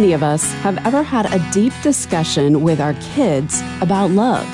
many 0.00 0.14
of 0.14 0.22
us 0.22 0.50
have 0.62 0.78
ever 0.86 1.02
had 1.02 1.26
a 1.30 1.52
deep 1.52 1.74
discussion 1.82 2.62
with 2.62 2.80
our 2.80 2.94
kids 3.14 3.60
about 3.82 4.10
love 4.10 4.46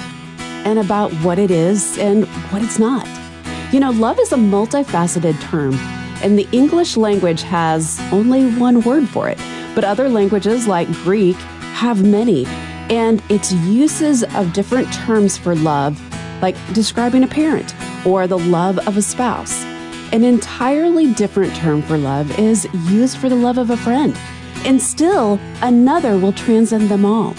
and 0.67 0.77
about 0.77 1.13
what 1.23 1.39
it 1.39 1.53
is 1.53 1.97
and 1.99 2.25
what 2.51 2.65
it's 2.65 2.81
not? 2.81 3.07
You 3.73 3.79
know, 3.79 3.93
love 3.93 4.19
is 4.19 4.33
a 4.33 4.37
multifaceted 4.37 5.41
term, 5.41 5.75
and 6.21 6.37
the 6.37 6.49
English 6.51 6.97
language 6.97 7.43
has 7.43 8.01
only 8.11 8.51
one 8.59 8.81
word 8.81 9.09
for 9.09 9.29
it, 9.29 9.39
but 9.77 9.85
other 9.85 10.09
languages 10.09 10.67
like 10.67 10.91
Greek 11.05 11.37
have 11.77 12.03
many, 12.03 12.45
and 12.91 13.23
its 13.29 13.53
uses 13.53 14.25
of 14.35 14.53
different 14.53 14.93
terms 14.93 15.39
for 15.39 15.55
love, 15.55 15.97
like 16.43 16.57
describing 16.73 17.23
a 17.23 17.29
parent 17.29 17.73
or 18.05 18.27
the 18.27 18.39
love 18.39 18.81
of 18.89 18.97
a 18.97 19.03
spouse. 19.03 19.63
An 20.13 20.25
entirely 20.25 21.15
different 21.15 21.55
term 21.55 21.83
for 21.83 21.97
love 21.97 22.37
is 22.37 22.67
used 22.89 23.17
for 23.19 23.29
the 23.29 23.37
love 23.37 23.59
of 23.59 23.71
a 23.71 23.77
friend 23.77 24.19
and 24.67 24.83
still 24.83 25.39
another 25.63 26.19
will 26.19 26.33
transcend 26.33 26.89
them 26.89 27.05
all. 27.05 27.35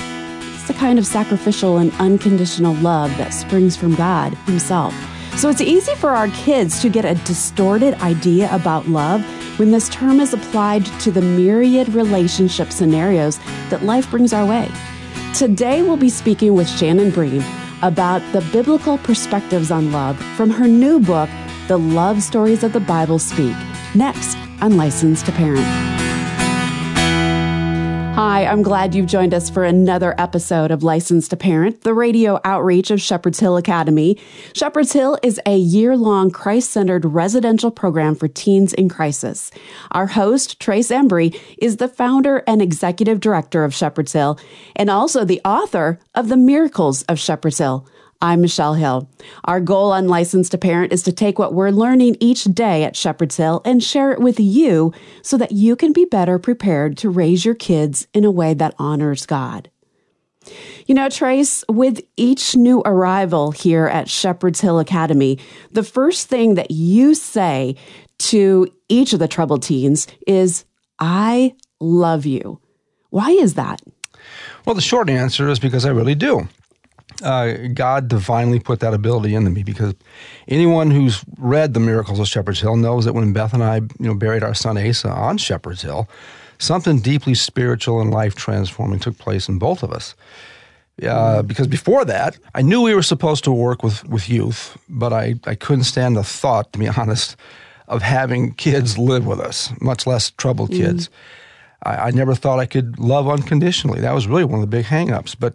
It's 0.56 0.68
the 0.68 0.74
kind 0.74 0.98
of 0.98 1.06
sacrificial 1.06 1.78
and 1.78 1.92
unconditional 2.00 2.74
love 2.76 3.16
that 3.18 3.34
springs 3.34 3.76
from 3.76 3.96
God 3.96 4.34
Himself. 4.46 4.96
So 5.36 5.50
it's 5.50 5.62
easy 5.62 5.94
for 5.96 6.12
our 6.12 6.30
kids 6.30 6.82
to 6.82 6.90
get 6.90 7.06
a 7.06 7.16
distorted 7.26 7.94
idea 7.96 8.50
about 8.56 8.88
love 8.88 9.24
when 9.60 9.72
this 9.72 9.90
term 9.90 10.20
is 10.20 10.34
applied 10.34 10.86
to 11.02 11.12
the 11.12 11.22
myriad 11.22 11.90
relationship 11.90 12.72
scenarios 12.72 13.40
that 13.70 13.84
life 13.84 14.10
brings 14.10 14.34
our 14.34 14.46
way. 14.46 14.72
Today, 15.36 15.84
we'll 15.84 15.98
be 15.98 16.10
speaking 16.10 16.56
with 16.56 16.68
Shannon 16.68 17.12
Bream 17.12 17.44
about 17.84 18.22
the 18.32 18.42
biblical 18.52 18.98
perspectives 19.00 19.70
on 19.70 19.92
love 19.92 20.18
from 20.36 20.50
her 20.50 20.68
new 20.68 21.00
book, 21.00 21.30
The 21.68 21.78
Love 21.78 22.24
Stories 22.24 22.64
of 22.64 22.74
the 22.74 22.80
Bible 22.80 23.20
Speak, 23.20 23.56
next 23.94 24.38
on 24.62 24.78
Licensed 24.78 25.28
to 25.28 25.32
Parent. 25.34 26.07
Hi, 28.18 28.48
I'm 28.48 28.64
glad 28.64 28.96
you've 28.96 29.06
joined 29.06 29.36
us 29.36 29.48
for 29.48 29.64
another 29.64 30.16
episode 30.18 30.72
of 30.72 30.82
Licensed 30.82 31.30
to 31.30 31.38
Parent, 31.38 31.82
the 31.82 31.94
radio 31.94 32.40
outreach 32.44 32.90
of 32.90 33.00
Shepherd's 33.00 33.40
Hill 33.40 33.58
Academy. 33.58 34.18
Shepherd's 34.56 34.92
Hill 34.92 35.20
is 35.22 35.40
a 35.46 35.56
year 35.56 35.96
long 35.96 36.32
Christ 36.32 36.72
centered 36.72 37.06
residential 37.06 37.70
program 37.70 38.16
for 38.16 38.28
teens 38.28 38.74
in 38.74 38.90
crisis. 38.90 39.52
Our 39.92 40.08
host, 40.08 40.60
Trace 40.60 40.90
Embry, 40.90 41.40
is 41.60 41.78
the 41.78 41.88
founder 41.88 42.38
and 42.48 42.60
executive 42.60 43.20
director 43.20 43.64
of 43.64 43.76
Shepherd's 43.76 44.14
Hill 44.14 44.40
and 44.76 44.90
also 44.90 45.24
the 45.24 45.42
author 45.46 46.00
of 46.16 46.28
The 46.28 46.38
Miracles 46.38 47.04
of 47.04 47.20
Shepherd's 47.20 47.60
Hill. 47.60 47.88
I'm 48.22 48.42
Michelle 48.42 48.74
Hill. 48.74 49.10
Our 49.46 49.60
goal 49.60 49.92
on 49.92 50.08
Licensed 50.08 50.52
to 50.52 50.58
Parent 50.58 50.92
is 50.92 51.04
to 51.04 51.12
take 51.12 51.38
what 51.38 51.54
we're 51.54 51.70
learning 51.70 52.18
each 52.20 52.46
day 52.46 52.84
at 52.84 52.96
Shepherd's 52.96 53.38
Hill 53.38 53.62
and 53.64 53.84
share 53.84 54.12
it 54.12 54.20
with 54.20 54.40
you 54.40 54.92
so 55.22 55.38
that 55.38 55.52
you 55.52 55.76
can 55.76 55.94
be 55.94 56.06
better 56.06 56.40
prepared 56.40 56.98
to 56.98 57.10
raise 57.10 57.46
your 57.46 57.54
kids 57.54 58.08
in 58.14 58.26
a 58.26 58.32
way 58.32 58.56
that 58.56 58.74
honors 58.80 59.28
God. 59.28 59.70
You 60.88 60.96
know, 60.96 61.10
Trace, 61.10 61.64
with 61.70 62.02
each 62.16 62.56
new 62.56 62.82
arrival 62.86 63.52
here 63.52 63.86
at 63.86 64.10
Shepherd's 64.10 64.62
Hill 64.62 64.80
Academy, 64.80 65.38
the 65.72 65.84
first 65.84 66.28
thing 66.28 66.56
that 66.56 66.72
you 66.72 67.14
say 67.14 67.76
to 68.20 68.68
each 68.90 69.14
of 69.14 69.20
the 69.20 69.28
troubled 69.28 69.62
teens 69.62 70.08
is, 70.26 70.66
I 70.98 71.54
love 71.80 72.26
you. 72.26 72.60
Why 73.10 73.30
is 73.30 73.54
that? 73.56 73.82
Well, 74.66 74.74
the 74.74 74.82
short 74.82 75.10
answer 75.10 75.50
is 75.50 75.60
because 75.60 75.86
I 75.86 75.90
really 75.90 76.16
do 76.16 76.48
uh, 77.24 77.68
God 77.74 78.08
divinely 78.08 78.60
put 78.60 78.80
that 78.82 78.94
ability 78.94 79.36
into 79.36 79.50
me 79.50 79.64
because 79.64 79.94
anyone 80.48 80.92
who's 80.92 81.24
read 81.38 81.74
the 81.74 81.80
miracles 81.80 82.20
of 82.20 82.28
Shepherd's 82.28 82.62
Hill 82.62 82.76
knows 82.76 83.06
that 83.06 83.14
when 83.14 83.34
Beth 83.34 83.54
and 83.54 83.64
I, 83.64 83.78
you 83.78 83.90
know, 84.00 84.14
buried 84.14 84.44
our 84.44 84.54
son 84.54 84.78
Asa 84.78 85.10
on 85.10 85.38
Shepherd's 85.38 85.82
Hill, 85.82 86.08
something 86.60 87.00
deeply 87.00 87.34
spiritual 87.34 88.02
and 88.02 88.12
life 88.12 88.36
transforming 88.36 89.00
took 89.00 89.18
place 89.18 89.48
in 89.48 89.60
both 89.60 89.84
of 89.84 89.92
us. 89.92 90.16
Uh, 91.04 91.44
because 91.44 91.68
before 91.68 92.06
that, 92.06 92.38
I 92.56 92.64
knew 92.64 92.82
we 92.82 92.96
were 92.96 93.04
supposed 93.04 93.44
to 93.44 93.52
work 93.52 93.84
with, 93.84 94.04
with 94.08 94.30
youth, 94.30 94.78
but 94.90 95.14
I, 95.14 95.36
I 95.46 95.54
couldn't 95.54 95.84
stand 95.84 96.18
the 96.18 96.24
thought, 96.24 96.74
to 96.74 96.80
be 96.80 96.88
honest, 96.98 97.36
of 97.88 98.02
having 98.02 98.54
kids 98.54 98.98
live 98.98 99.26
with 99.26 99.40
us, 99.40 99.72
much 99.80 100.08
less 100.08 100.32
troubled 100.32 100.72
mm. 100.72 100.78
kids. 100.78 101.10
I, 101.84 101.96
I, 101.96 102.12
never 102.12 102.34
thought 102.34 102.60
I 102.60 102.66
could 102.66 103.00
love 103.00 103.30
unconditionally. 103.30 104.02
That 104.02 104.14
was 104.14 104.28
really 104.28 104.44
one 104.44 104.56
of 104.56 104.62
the 104.62 104.76
big 104.76 104.86
hangups. 104.86 105.36
But 105.40 105.54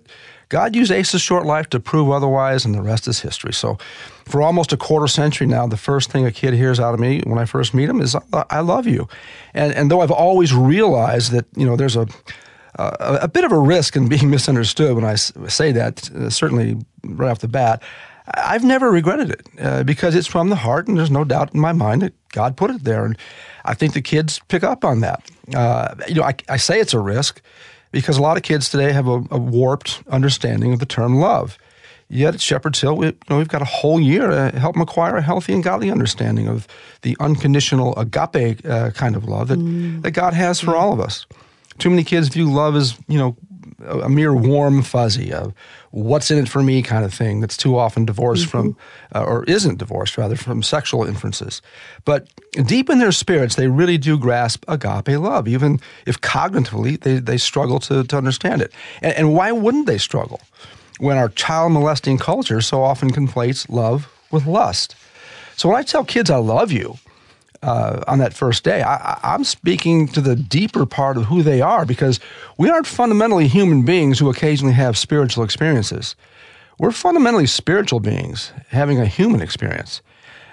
God 0.52 0.76
used 0.76 0.92
Asa's 0.92 1.22
short 1.22 1.46
life 1.46 1.70
to 1.70 1.80
prove 1.80 2.10
otherwise, 2.10 2.66
and 2.66 2.74
the 2.74 2.82
rest 2.82 3.08
is 3.08 3.20
history. 3.20 3.54
So, 3.54 3.78
for 4.26 4.42
almost 4.42 4.70
a 4.70 4.76
quarter 4.76 5.06
century 5.06 5.46
now, 5.46 5.66
the 5.66 5.78
first 5.78 6.10
thing 6.10 6.26
a 6.26 6.30
kid 6.30 6.52
hears 6.52 6.78
out 6.78 6.92
of 6.92 7.00
me 7.00 7.22
when 7.24 7.38
I 7.38 7.46
first 7.46 7.72
meet 7.72 7.88
him 7.88 8.02
is 8.02 8.14
"I 8.50 8.60
love 8.60 8.86
you," 8.86 9.08
and 9.54 9.72
and 9.72 9.90
though 9.90 10.02
I've 10.02 10.10
always 10.10 10.52
realized 10.52 11.32
that 11.32 11.46
you 11.56 11.64
know 11.64 11.74
there's 11.74 11.96
a 11.96 12.06
a, 12.74 13.28
bit 13.28 13.44
of 13.44 13.52
a 13.52 13.58
risk 13.58 13.96
in 13.96 14.08
being 14.08 14.28
misunderstood 14.36 14.94
when 14.94 15.04
I 15.04 15.14
say 15.14 15.72
that, 15.72 16.10
uh, 16.10 16.28
certainly 16.28 16.76
right 17.02 17.30
off 17.30 17.38
the 17.38 17.48
bat. 17.48 17.82
I've 18.34 18.64
never 18.64 18.90
regretted 18.90 19.30
it 19.30 19.48
uh, 19.58 19.84
because 19.84 20.14
it's 20.14 20.26
from 20.26 20.50
the 20.50 20.56
heart, 20.56 20.86
and 20.86 20.98
there's 20.98 21.10
no 21.10 21.24
doubt 21.24 21.54
in 21.54 21.60
my 21.60 21.72
mind 21.72 22.02
that 22.02 22.12
God 22.28 22.58
put 22.58 22.70
it 22.70 22.84
there. 22.84 23.06
And 23.06 23.16
I 23.64 23.72
think 23.72 23.94
the 23.94 24.02
kids 24.02 24.40
pick 24.48 24.62
up 24.62 24.84
on 24.84 25.00
that. 25.00 25.30
Uh, 25.54 25.94
you 26.08 26.16
know, 26.16 26.24
I, 26.24 26.34
I 26.48 26.58
say 26.58 26.78
it's 26.78 26.94
a 26.94 27.00
risk 27.00 27.40
because 27.92 28.18
a 28.18 28.22
lot 28.22 28.36
of 28.36 28.42
kids 28.42 28.68
today 28.68 28.92
have 28.92 29.06
a, 29.06 29.22
a 29.30 29.38
warped 29.38 30.02
understanding 30.08 30.72
of 30.72 30.80
the 30.80 30.86
term 30.86 31.16
love. 31.16 31.58
Yet 32.08 32.34
at 32.34 32.40
Shepherd's 32.42 32.80
Hill, 32.80 32.96
we, 32.96 33.06
you 33.06 33.16
know, 33.30 33.38
we've 33.38 33.48
got 33.48 33.62
a 33.62 33.66
whole 33.66 33.98
year 33.98 34.26
to 34.26 34.58
help 34.58 34.74
them 34.74 34.82
acquire 34.82 35.16
a 35.16 35.22
healthy 35.22 35.54
and 35.54 35.62
godly 35.62 35.90
understanding 35.90 36.46
of 36.46 36.68
the 37.02 37.16
unconditional 37.20 37.96
agape 37.96 38.66
uh, 38.66 38.90
kind 38.90 39.16
of 39.16 39.24
love 39.24 39.48
that, 39.48 39.58
mm. 39.58 40.02
that 40.02 40.10
God 40.10 40.34
has 40.34 40.60
for 40.60 40.76
all 40.76 40.92
of 40.92 41.00
us. 41.00 41.26
Too 41.78 41.88
many 41.88 42.04
kids 42.04 42.28
view 42.28 42.52
love 42.52 42.76
as, 42.76 42.98
you 43.08 43.16
know, 43.16 43.36
a 43.86 44.08
mere 44.08 44.34
warm 44.34 44.82
fuzzy, 44.82 45.32
of 45.32 45.52
what's 45.90 46.30
in 46.30 46.38
it 46.38 46.48
for 46.48 46.62
me 46.62 46.82
kind 46.82 47.04
of 47.04 47.12
thing 47.12 47.40
that's 47.40 47.56
too 47.56 47.76
often 47.76 48.04
divorced 48.04 48.46
mm-hmm. 48.46 48.72
from, 48.72 48.76
uh, 49.14 49.24
or 49.24 49.44
isn't 49.44 49.78
divorced 49.78 50.16
rather, 50.16 50.36
from 50.36 50.62
sexual 50.62 51.04
inferences. 51.04 51.62
But 52.04 52.28
deep 52.64 52.88
in 52.88 52.98
their 52.98 53.12
spirits, 53.12 53.56
they 53.56 53.68
really 53.68 53.98
do 53.98 54.18
grasp 54.18 54.64
agape 54.68 55.18
love, 55.18 55.48
even 55.48 55.80
if 56.06 56.20
cognitively 56.20 57.00
they, 57.00 57.18
they 57.18 57.38
struggle 57.38 57.78
to, 57.80 58.04
to 58.04 58.16
understand 58.16 58.62
it. 58.62 58.72
And, 59.02 59.14
and 59.14 59.34
why 59.34 59.52
wouldn't 59.52 59.86
they 59.86 59.98
struggle 59.98 60.40
when 60.98 61.16
our 61.16 61.28
child 61.28 61.72
molesting 61.72 62.18
culture 62.18 62.60
so 62.60 62.82
often 62.82 63.12
conflates 63.12 63.68
love 63.68 64.10
with 64.30 64.46
lust? 64.46 64.94
So 65.56 65.68
when 65.68 65.78
I 65.78 65.82
tell 65.82 66.04
kids 66.04 66.30
I 66.30 66.38
love 66.38 66.72
you, 66.72 66.96
uh, 67.62 68.02
on 68.06 68.18
that 68.18 68.34
first 68.34 68.64
day. 68.64 68.82
I, 68.82 69.18
am 69.22 69.44
speaking 69.44 70.08
to 70.08 70.20
the 70.20 70.36
deeper 70.36 70.86
part 70.86 71.16
of 71.16 71.24
who 71.24 71.42
they 71.42 71.60
are 71.60 71.84
because 71.84 72.20
we 72.58 72.70
aren't 72.70 72.86
fundamentally 72.86 73.48
human 73.48 73.84
beings 73.84 74.18
who 74.18 74.28
occasionally 74.30 74.74
have 74.74 74.98
spiritual 74.98 75.44
experiences. 75.44 76.16
We're 76.78 76.92
fundamentally 76.92 77.46
spiritual 77.46 78.00
beings 78.00 78.52
having 78.68 79.00
a 79.00 79.06
human 79.06 79.40
experience. 79.40 80.02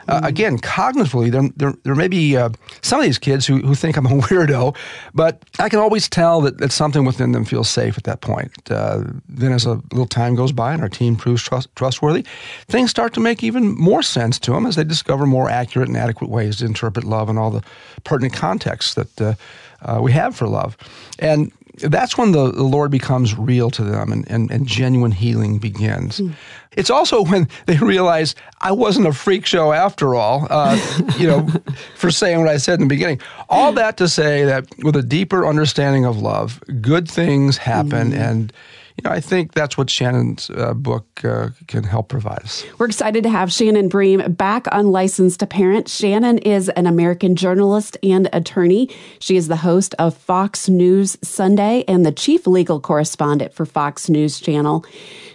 Uh, 0.09 0.22
again, 0.24 0.58
cognitively, 0.58 1.31
there, 1.31 1.50
there, 1.56 1.74
there 1.84 1.94
may 1.94 2.08
be 2.08 2.36
uh, 2.36 2.50
some 2.81 3.00
of 3.00 3.06
these 3.06 3.20
kids 3.20 3.46
who, 3.46 3.59
who 3.59 3.75
think 3.75 3.96
I'm 3.96 4.08
a 4.08 4.09
weirdo, 4.09 4.75
but 5.14 5.44
I 5.59 5.70
can 5.70 5.78
always 5.78 6.09
tell 6.09 6.42
that, 6.42 6.58
that 6.58 6.72
something 6.72 7.06
within 7.06 7.31
them 7.31 7.46
feels 7.46 7.70
safe 7.70 7.96
at 7.96 8.06
that 8.06 8.22
point. 8.22 8.52
Uh, 8.72 9.03
then, 9.28 9.52
as 9.52 9.66
a 9.66 9.75
little 9.92 10.08
time 10.08 10.34
goes 10.34 10.52
by 10.52 10.74
and 10.74 10.81
our 10.81 10.90
team 10.90 11.16
proves 11.16 11.44
trust, 11.44 11.69
trustworthy, 11.75 12.25
things 12.68 12.90
start 12.90 13.14
to 13.14 13.19
make 13.19 13.44
even 13.44 13.78
more 13.78 14.02
sense 14.02 14.40
to 14.40 14.52
them 14.52 14.66
as 14.66 14.75
they 14.75 14.84
discover 14.84 15.28
more 15.28 15.48
accurate 15.48 15.88
and 15.88 15.98
adequate 15.98 16.31
ways 16.31 16.58
to 16.58 16.66
interpret 16.66 17.06
love 17.06 17.30
and 17.30 17.38
all 17.38 17.52
the 17.52 17.64
pertinent 18.03 18.34
contexts 18.34 18.96
that 18.96 19.22
uh, 19.22 19.34
uh, 19.81 20.00
we 20.02 20.12
have 20.12 20.36
for 20.36 20.48
love. 20.48 20.75
And 21.19 21.52
that's 21.82 22.18
when 22.18 22.32
the, 22.32 22.52
the 22.52 22.64
Lord 22.64 22.92
becomes 22.92 23.38
real 23.38 23.70
to 23.72 23.84
them 23.84 24.12
and, 24.12 24.30
and, 24.30 24.52
and 24.52 24.68
genuine 24.68 25.12
healing 25.12 25.60
begins. 25.60 26.20
Mm. 26.20 26.34
It's 26.76 26.90
also 26.90 27.24
when 27.32 27.48
they 27.66 27.78
realize 27.78 28.36
I 28.62 28.72
wasn't 28.72 29.08
a 29.08 29.14
freak 29.14 29.46
show 29.46 29.72
after 29.74 30.16
all, 30.16 30.48
uh, 30.50 30.78
you 31.18 31.28
know, 31.28 31.48
for 31.96 32.12
saying 32.12 32.40
what 32.40 32.48
I 32.48 32.58
said 32.58 32.76
in 32.76 32.88
the 32.88 32.94
beginning. 32.94 33.20
All 33.50 33.72
that 33.74 33.98
to 33.98 34.08
say 34.08 34.46
that 34.46 34.68
with 34.84 34.96
a 34.96 35.04
deeper 35.04 35.48
understanding 35.48 36.06
of 36.06 36.22
love, 36.22 36.62
good 36.81 37.10
things 37.10 37.58
happen 37.58 38.12
mm. 38.12 38.20
and 38.20 38.54
you 39.00 39.10
know, 39.10 39.16
I 39.16 39.22
think 39.22 39.54
that's 39.54 39.78
what 39.78 39.90
Shannon's 39.90 40.50
uh, 40.50 40.74
book 40.74 41.24
uh, 41.24 41.51
can 41.68 41.86
help 41.86 42.10
provide 42.10 42.40
us. 42.40 42.66
We're 42.78 42.88
excited 42.88 43.24
to 43.24 43.30
have 43.30 43.50
Shannon 43.50 43.88
Bream 43.88 44.34
back 44.34 44.68
on 44.74 44.92
Licensed 44.92 45.40
to 45.40 45.48
Parent. 45.48 45.88
Shannon 45.88 46.38
is 46.40 46.68
an 46.68 46.86
American 46.86 47.38
journalist 47.38 47.96
and 48.04 48.28
attorney. 48.34 48.90
She 49.19 49.38
is 49.38 49.48
the 49.48 49.56
host 49.56 49.96
of 50.00 50.18
Fox 50.18 50.68
News 50.68 51.18
Sunday 51.22 51.86
and 51.88 52.06
the 52.06 52.12
chief 52.12 52.46
legal 52.46 52.81
correspondent 52.81 53.54
for 53.54 53.66
Fox 53.66 54.10
News 54.10 54.38
Channel. 54.38 54.84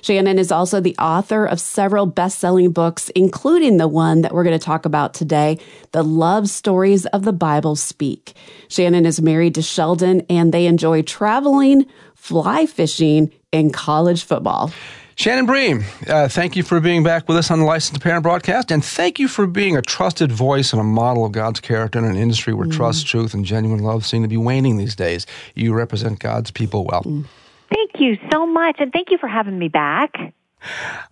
Shannon 0.03 0.39
is 0.39 0.53
also 0.53 0.81
the 0.81 0.97
author 0.99 1.47
of 1.47 1.59
several 1.59 2.05
best 2.05 2.39
selling 2.39 2.71
books, 2.71 3.09
including 3.15 3.79
the 3.79 3.89
one 3.89 4.21
that 4.21 4.35
we're 4.35 4.45
going 4.45 4.59
to 4.59 4.63
talk 4.63 4.85
about 4.85 5.15
today, 5.15 5.59
The 5.93 6.03
Love 6.03 6.51
Stories 6.51 7.07
of 7.07 7.25
the 7.25 7.33
Bible 7.33 7.77
Speak. 7.77 8.35
Shannon 8.69 9.07
is 9.07 9.23
married 9.23 9.55
to 9.55 9.63
Sheldon 9.63 10.21
and 10.29 10.53
they 10.53 10.67
enjoy 10.67 11.01
traveling, 11.01 11.87
fly 12.25 12.65
fishing, 12.65 13.31
and 13.53 13.71
college 13.75 14.25
football. 14.25 14.73
Shannon 15.15 15.45
Bream, 15.45 15.85
uh, 16.09 16.27
thank 16.27 16.57
you 16.57 16.63
for 16.63 16.81
being 16.81 17.03
back 17.03 17.29
with 17.29 17.37
us 17.37 17.51
on 17.51 17.59
the 17.59 17.67
Licensed 17.67 18.01
Parent 18.01 18.23
broadcast, 18.23 18.71
and 18.71 18.83
thank 18.83 19.19
you 19.19 19.29
for 19.29 19.47
being 19.47 19.77
a 19.77 19.83
trusted 19.83 20.33
voice 20.33 20.73
and 20.73 20.81
a 20.81 20.85
model 20.85 21.27
of 21.27 21.33
God's 21.33 21.61
character 21.61 21.99
in 21.99 22.07
an 22.07 22.17
industry 22.17 22.55
where 22.55 22.67
mm. 22.67 22.73
trust, 22.73 23.07
truth, 23.07 23.35
and 23.35 23.45
genuine 23.45 23.81
love 23.81 24.07
seem 24.07 24.23
to 24.23 24.29
be 24.29 24.39
waning 24.39 24.79
these 24.79 24.97
days. 24.97 25.27
You 25.55 25.75
represent 25.75 26.19
God's 26.19 26.51
people 26.51 26.87
well. 26.87 27.03
Mm. 27.03 27.27
Thank 27.69 28.01
you 28.01 28.17
so 28.33 28.47
much, 28.47 28.77
and 28.79 28.91
thank 28.91 29.11
you 29.11 29.19
for 29.19 29.29
having 29.29 29.59
me 29.59 29.69
back. 29.69 30.15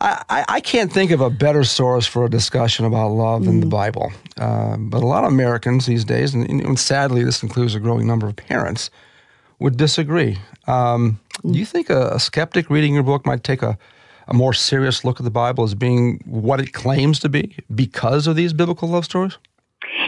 I, 0.00 0.46
I, 0.48 0.60
can't 0.60 0.90
think 0.90 1.10
of 1.10 1.20
a 1.20 1.28
better 1.28 1.62
source 1.62 2.06
for 2.06 2.24
a 2.24 2.30
discussion 2.30 2.86
about 2.86 3.08
love 3.08 3.44
than 3.44 3.58
mm. 3.58 3.60
the 3.60 3.66
Bible. 3.66 4.10
Uh, 4.38 4.78
but 4.78 5.02
a 5.02 5.06
lot 5.06 5.24
of 5.24 5.30
Americans 5.30 5.84
these 5.84 6.06
days, 6.06 6.32
and, 6.32 6.48
and, 6.48 6.78
sadly, 6.78 7.22
this 7.22 7.42
includes 7.42 7.74
a 7.74 7.80
growing 7.80 8.06
number 8.06 8.26
of 8.26 8.34
parents, 8.34 8.88
would 9.62 9.76
disagree. 9.76 10.38
Um. 10.66 11.18
Do 11.44 11.58
you 11.58 11.66
think 11.66 11.90
a, 11.90 12.10
a, 12.10 12.20
skeptic 12.20 12.70
reading 12.70 12.94
your 12.94 13.02
book 13.02 13.26
might 13.26 13.42
take 13.42 13.62
a, 13.62 13.76
a 14.28 14.34
more 14.34 14.52
serious 14.52 15.04
look 15.04 15.18
at 15.18 15.24
the 15.24 15.30
Bible 15.30 15.64
as 15.64 15.74
being 15.74 16.20
what 16.24 16.60
it 16.60 16.72
claims 16.72 17.18
to 17.20 17.28
be 17.28 17.56
because 17.74 18.28
of 18.28 18.36
these 18.36 18.52
biblical 18.52 18.88
love 18.88 19.04
stories? 19.04 19.38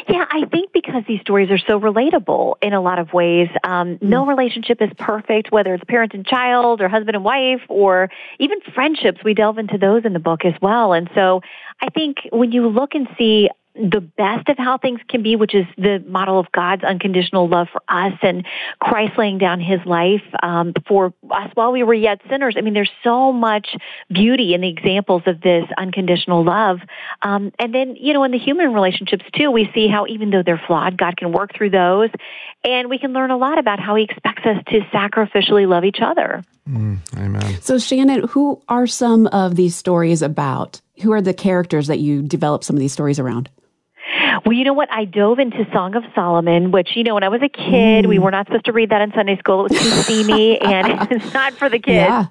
Yeah, 0.08 0.24
I 0.30 0.44
think 0.46 0.72
because 0.72 1.02
these 1.08 1.20
stories 1.20 1.50
are 1.50 1.58
so 1.58 1.80
relatable 1.80 2.54
in 2.62 2.72
a 2.72 2.80
lot 2.80 2.98
of 2.98 3.12
ways. 3.12 3.48
Um, 3.64 3.98
no 4.00 4.24
mm. 4.24 4.28
relationship 4.28 4.80
is 4.80 4.90
perfect, 4.98 5.50
whether 5.50 5.74
it's 5.74 5.84
parent 5.84 6.14
and 6.14 6.24
child 6.24 6.80
or 6.80 6.88
husband 6.88 7.16
and 7.16 7.24
wife 7.24 7.62
or 7.68 8.10
even 8.38 8.60
friendships. 8.74 9.24
We 9.24 9.34
delve 9.34 9.58
into 9.58 9.78
those 9.78 10.04
in 10.04 10.12
the 10.12 10.18
book 10.20 10.44
as 10.44 10.54
well. 10.62 10.92
And 10.92 11.10
so 11.14 11.40
I 11.80 11.88
think 11.90 12.18
when 12.30 12.52
you 12.52 12.68
look 12.68 12.94
and 12.94 13.08
see 13.18 13.48
the 13.74 14.00
best 14.00 14.48
of 14.48 14.56
how 14.56 14.78
things 14.78 15.00
can 15.08 15.22
be, 15.22 15.34
which 15.34 15.54
is 15.54 15.66
the 15.76 16.02
model 16.06 16.38
of 16.38 16.50
God's 16.52 16.84
unconditional 16.84 17.48
love 17.48 17.66
for 17.72 17.82
us 17.88 18.12
and 18.22 18.46
Christ 18.80 19.18
laying 19.18 19.38
down 19.38 19.60
his 19.60 19.80
life 19.84 20.22
um, 20.42 20.74
for 20.86 21.12
us 21.30 21.50
while 21.54 21.72
we 21.72 21.82
were 21.82 21.94
yet 21.94 22.20
sinners. 22.30 22.54
I 22.56 22.60
mean, 22.60 22.74
there's 22.74 22.92
so 23.02 23.32
much 23.32 23.68
beauty 24.08 24.54
in 24.54 24.60
the 24.60 24.68
examples 24.68 25.22
of 25.26 25.40
this 25.40 25.64
unconditional 25.76 26.44
love. 26.44 26.78
Um, 27.22 27.50
and 27.58 27.74
then, 27.74 27.96
you 27.96 28.12
know, 28.12 28.22
in 28.22 28.30
the 28.30 28.38
human 28.38 28.72
relationships 28.72 29.24
too, 29.34 29.50
we 29.50 29.68
see 29.74 29.88
how 29.88 30.06
even 30.06 30.30
though 30.30 30.44
they're 30.44 30.62
flawed, 30.68 30.96
God 30.96 31.16
can 31.16 31.32
work 31.32 31.50
through 31.56 31.70
those. 31.70 32.10
And 32.62 32.88
we 32.88 32.98
can 32.98 33.12
learn 33.12 33.32
a 33.32 33.36
lot 33.36 33.58
about 33.58 33.80
how 33.80 33.96
he 33.96 34.04
expects 34.04 34.46
us 34.46 34.62
to 34.68 34.80
sacrificially 34.94 35.68
love 35.68 35.84
each 35.84 35.98
other. 36.00 36.44
Mm, 36.70 36.98
amen. 37.18 37.60
So, 37.60 37.78
Shannon, 37.78 38.28
who 38.28 38.62
are 38.68 38.86
some 38.86 39.26
of 39.26 39.56
these 39.56 39.74
stories 39.74 40.22
about? 40.22 40.80
Who 41.02 41.12
are 41.12 41.20
the 41.20 41.34
characters 41.34 41.88
that 41.88 41.98
you 41.98 42.22
develop 42.22 42.64
some 42.64 42.76
of 42.76 42.80
these 42.80 42.92
stories 42.92 43.18
around? 43.18 43.50
Well, 44.44 44.52
you 44.52 44.64
know 44.64 44.74
what? 44.74 44.92
I 44.92 45.06
dove 45.06 45.38
into 45.38 45.66
Song 45.72 45.94
of 45.94 46.04
Solomon, 46.14 46.70
which, 46.70 46.96
you 46.96 47.02
know, 47.02 47.14
when 47.14 47.24
I 47.24 47.28
was 47.28 47.40
a 47.42 47.48
kid, 47.48 48.04
mm. 48.04 48.08
we 48.08 48.18
were 48.18 48.30
not 48.30 48.46
supposed 48.46 48.66
to 48.66 48.72
read 48.72 48.90
that 48.90 49.00
in 49.00 49.12
Sunday 49.12 49.38
school. 49.38 49.66
It 49.66 49.72
was 49.72 49.82
too 49.82 49.90
steamy 50.02 50.60
and 50.60 51.10
it's 51.10 51.32
not 51.32 51.54
for 51.54 51.70
the 51.70 51.78
kids. 51.78 51.96
Yeah. 51.96 52.26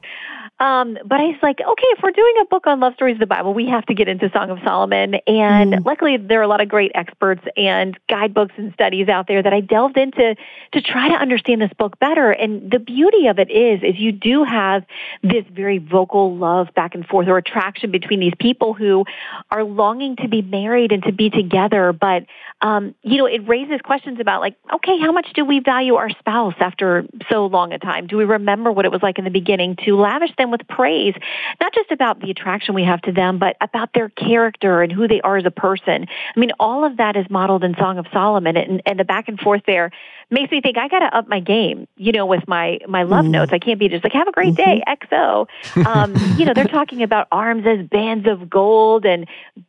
Um, 0.64 0.98
but 1.06 1.20
I 1.20 1.26
was 1.26 1.40
like, 1.44 1.60
okay, 1.60 1.88
if 1.88 2.02
we're 2.02 2.12
doing 2.12 2.36
a 2.42 2.46
book 2.46 2.68
on 2.68 2.80
love 2.80 2.94
stories 2.94 3.16
of 3.16 3.20
the 3.20 3.28
Bible, 3.28 3.54
we 3.54 3.68
have 3.68 3.86
to 3.88 3.94
get 3.94 4.08
into 4.08 4.30
Song 4.32 4.50
of 4.50 4.60
Solomon. 4.64 5.16
And 5.28 5.74
mm. 5.74 5.86
luckily, 5.86 6.16
there 6.16 6.40
are 6.40 6.44
a 6.44 6.48
lot 6.48 6.62
of 6.62 6.70
great 6.70 6.94
experts 6.96 7.44
and 7.58 8.00
guidebooks 8.08 8.54
and 8.56 8.74
studies 8.74 9.10
out 9.10 9.28
there 9.28 9.44
that 9.44 9.52
I 9.52 9.60
delved 9.60 9.98
into 9.98 10.38
to 10.72 10.82
try 10.82 11.10
to 11.10 11.16
understand 11.16 11.62
this 11.62 11.74
book 11.78 12.00
better. 12.00 12.32
And 12.32 12.72
the 12.72 12.80
beauty 12.80 13.28
of 13.28 13.40
it 13.40 13.52
is, 13.52 13.84
is 13.84 14.00
you 14.00 14.14
do 14.14 14.46
have 14.46 14.86
this 15.22 15.44
very 15.52 15.80
vocal 15.80 16.38
love 16.38 16.70
back 16.74 16.96
and 16.96 17.06
forth 17.06 17.28
or 17.28 17.38
attraction 17.38 17.92
between 17.92 18.22
these 18.22 18.36
people 18.40 18.74
who 18.74 19.04
are 19.52 19.66
longing 19.66 20.16
to 20.18 20.30
be 20.30 20.42
married 20.42 20.94
and 20.94 21.04
to 21.04 21.12
be 21.12 21.30
together. 21.30 21.92
But, 21.92 22.26
um, 22.62 22.96
you 23.02 23.18
know, 23.18 23.26
it 23.26 23.46
raises 23.50 23.82
questions 23.82 24.22
about 24.22 24.40
like, 24.40 24.56
okay, 24.74 24.98
how 24.98 25.12
much 25.12 25.28
do 25.34 25.44
we 25.44 25.60
value 25.60 25.96
our 25.96 26.10
spouse 26.12 26.56
after 26.62 27.06
so 27.30 27.48
long 27.48 27.74
a 27.74 27.80
time? 27.80 28.08
Do 28.08 28.16
we 28.16 28.24
remember 28.24 28.72
what 28.72 28.86
it 28.86 28.94
was 28.94 29.04
like 29.04 29.18
in 29.18 29.26
the 29.26 29.30
beginning 29.30 29.76
to 29.84 29.98
lavish 29.98 30.32
them 30.38 30.53
with 30.54 30.68
praise, 30.68 31.16
not 31.60 31.74
just 31.74 31.92
about 31.92 32.22
the 32.22 32.32
attraction 32.32 32.74
we 32.74 32.84
have 32.84 33.02
to 33.02 33.12
them, 33.12 33.40
but 33.40 33.58
about 33.60 33.90
their 33.94 34.10
character 34.10 34.82
and 34.82 34.92
who 34.92 35.08
they 35.08 35.20
are 35.22 35.38
as 35.38 35.46
a 35.46 35.52
person. 35.52 36.06
I 36.36 36.40
mean, 36.40 36.52
all 36.60 36.86
of 36.86 36.98
that 36.98 37.18
is 37.18 37.26
modeled 37.30 37.64
in 37.64 37.76
Song 37.76 37.98
of 37.98 38.06
Solomon, 38.14 38.56
and, 38.56 38.82
and 38.86 39.00
the 39.00 39.04
back 39.04 39.28
and 39.28 39.40
forth 39.40 39.64
there 39.68 39.92
makes 40.30 40.52
me 40.52 40.62
think 40.62 40.78
I 40.78 40.88
got 40.88 41.00
to 41.00 41.18
up 41.18 41.28
my 41.28 41.40
game, 41.40 41.88
you 41.98 42.12
know, 42.12 42.26
with 42.26 42.48
my 42.48 42.80
my 42.88 43.04
love 43.04 43.26
mm. 43.26 43.32
notes. 43.32 43.52
I 43.52 43.60
can't 43.60 43.80
be 43.80 43.90
just 43.90 44.04
like 44.04 44.14
have 44.14 44.28
a 44.28 44.32
great 44.32 44.56
day, 44.56 44.82
mm-hmm. 44.88 45.14
XO. 45.14 45.86
Um, 45.86 46.16
you 46.38 46.46
know, 46.46 46.54
they're 46.54 46.66
talking 46.66 47.04
about 47.04 47.28
arms 47.32 47.66
as 47.66 47.86
bands 47.88 48.28
of 48.28 48.50
gold 48.50 49.06
and 49.06 49.28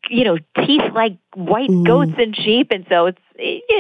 you 0.09 0.25
know 0.25 0.39
teeth 0.65 0.93
like 0.93 1.17
white 1.35 1.71
mm. 1.71 1.87
goats 1.87 2.13
and 2.19 2.37
sheep, 2.37 2.69
and 2.71 2.87
so 2.89 3.07
it's 3.07 3.19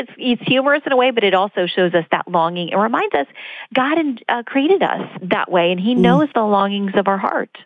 it's 0.00 0.12
it's 0.18 0.42
humorous 0.42 0.82
in 0.86 0.92
a 0.92 0.96
way, 0.96 1.10
but 1.10 1.24
it 1.24 1.34
also 1.34 1.66
shows 1.66 1.94
us 1.94 2.04
that 2.10 2.28
longing. 2.28 2.68
It 2.68 2.76
reminds 2.76 3.14
us 3.14 3.26
God 3.72 3.98
uh, 4.28 4.42
created 4.44 4.82
us 4.82 5.08
that 5.22 5.50
way, 5.50 5.70
and 5.70 5.80
He 5.80 5.94
mm. 5.94 5.98
knows 5.98 6.28
the 6.34 6.42
longings 6.42 6.92
of 6.94 7.08
our 7.08 7.18
heart. 7.18 7.56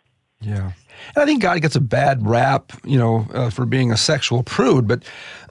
Yeah. 0.41 0.71
And 1.15 1.23
I 1.23 1.25
think 1.25 1.41
God 1.41 1.61
gets 1.61 1.75
a 1.75 1.81
bad 1.81 2.25
rap, 2.27 2.73
you 2.83 2.97
know, 2.97 3.27
uh, 3.33 3.49
for 3.49 3.65
being 3.65 3.91
a 3.91 3.97
sexual 3.97 4.43
prude. 4.43 4.87
But 4.87 5.03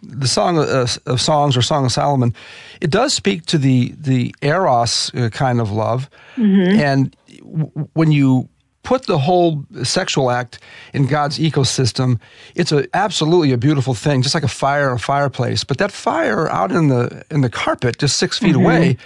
the 0.02 0.28
Song 0.28 0.58
of, 0.58 0.68
uh, 0.68 0.86
of, 1.06 1.20
Songs 1.20 1.56
or 1.56 1.62
Song 1.62 1.84
of 1.84 1.92
Solomon, 1.92 2.34
it 2.80 2.90
does 2.90 3.14
speak 3.14 3.46
to 3.46 3.58
the 3.58 3.94
the 3.98 4.34
eros 4.42 5.12
uh, 5.14 5.30
kind 5.30 5.60
of 5.60 5.70
love. 5.70 6.08
Mm-hmm. 6.36 6.80
And 6.80 7.16
w- 7.40 7.88
when 7.94 8.12
you 8.12 8.48
put 8.88 9.06
the 9.06 9.18
whole 9.18 9.66
sexual 9.82 10.30
act 10.30 10.58
in 10.94 11.06
God's 11.06 11.38
ecosystem, 11.38 12.18
it's 12.54 12.72
a, 12.72 12.86
absolutely 12.94 13.52
a 13.52 13.58
beautiful 13.58 13.92
thing, 13.92 14.22
just 14.22 14.34
like 14.34 14.44
a 14.44 14.48
fire, 14.48 14.92
a 14.92 14.98
fireplace. 14.98 15.62
But 15.62 15.76
that 15.76 15.92
fire 15.92 16.48
out 16.48 16.72
in 16.72 16.88
the 16.88 17.22
in 17.30 17.42
the 17.42 17.50
carpet, 17.50 17.98
just 17.98 18.16
six 18.16 18.38
feet 18.38 18.54
mm-hmm. 18.54 18.64
away, 18.64 18.96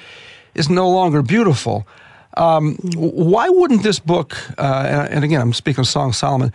is 0.55 0.71
no 0.71 0.89
longer 0.89 1.21
beautiful. 1.21 1.85
Um, 2.37 2.77
why 2.95 3.49
wouldn't 3.49 3.83
this 3.83 3.99
book, 3.99 4.37
uh, 4.57 4.85
and, 4.87 5.15
and, 5.15 5.25
again, 5.25 5.41
I'm 5.41 5.53
speaking 5.53 5.81
of 5.81 5.89
Song 5.89 6.11
of 6.11 6.17
Solomon, 6.17 6.53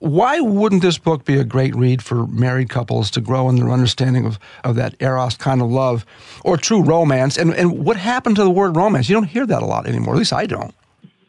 why 0.00 0.40
wouldn't 0.40 0.80
this 0.80 0.98
book 0.98 1.26
be 1.26 1.36
a 1.38 1.44
great 1.44 1.76
read 1.76 2.02
for 2.02 2.26
married 2.26 2.70
couples 2.70 3.10
to 3.10 3.20
grow 3.20 3.50
in 3.50 3.56
their 3.56 3.70
understanding 3.70 4.24
of, 4.24 4.38
of 4.64 4.76
that 4.76 4.94
eros 4.98 5.36
kind 5.36 5.60
of 5.60 5.70
love 5.70 6.06
or 6.42 6.56
true 6.56 6.82
romance? 6.82 7.36
And, 7.36 7.54
and 7.54 7.84
what 7.84 7.98
happened 7.98 8.36
to 8.36 8.44
the 8.44 8.50
word 8.50 8.76
romance? 8.76 9.10
You 9.10 9.14
don't 9.14 9.28
hear 9.36 9.46
that 9.46 9.62
a 9.62 9.66
lot 9.66 9.86
anymore, 9.86 10.14
at 10.14 10.18
least 10.18 10.32
I 10.32 10.46
don't. 10.46 10.74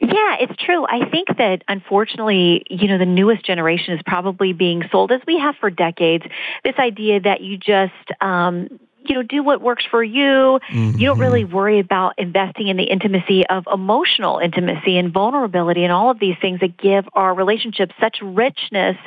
Yeah, 0.04 0.36
it's 0.42 0.56
true. 0.58 0.86
I 0.86 1.10
think 1.10 1.30
that 1.38 1.64
unfortunately, 1.68 2.66
you 2.70 2.90
know, 2.90 2.98
the 2.98 3.06
newest 3.06 3.46
generation 3.46 3.94
is 3.94 4.02
probably 4.06 4.52
being 4.52 4.84
sold, 4.92 5.12
as 5.14 5.22
we 5.26 5.40
have 5.40 5.56
for 5.56 5.70
decades, 5.70 6.26
this 6.64 6.76
idea 6.78 7.22
that 7.22 7.40
you 7.40 7.58
just, 7.58 7.94
um, 8.20 8.68
you 9.06 9.16
know, 9.16 9.24
do 9.24 9.44
what 9.44 9.62
works 9.62 9.86
for 9.90 10.04
you. 10.04 10.60
Mm-hmm. 10.72 10.98
You 10.98 11.08
don't 11.08 11.20
really 11.20 11.46
worry 11.46 11.80
about 11.80 12.16
investing 12.18 12.68
in 12.68 12.76
the 12.76 12.84
intimacy 12.84 13.46
of 13.48 13.66
emotional 13.72 14.40
intimacy 14.40 14.98
and 14.98 15.12
vulnerability 15.12 15.84
and 15.84 15.92
all 15.92 16.10
of 16.10 16.20
these 16.20 16.36
things 16.42 16.60
that 16.60 16.78
give 16.78 17.08
our 17.14 17.34
relationships 17.34 17.94
such 18.00 18.18
richness. 18.22 18.98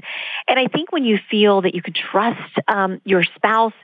And 0.49 0.59
I 0.59 0.67
think 0.67 0.93
when 0.93 1.05
you 1.05 1.19
feel 1.31 1.63
that 1.63 1.75
you 1.75 1.83
can 1.83 1.95
trust 1.95 2.59
um, 2.69 3.01
your 3.05 3.23
spouse 3.23 3.75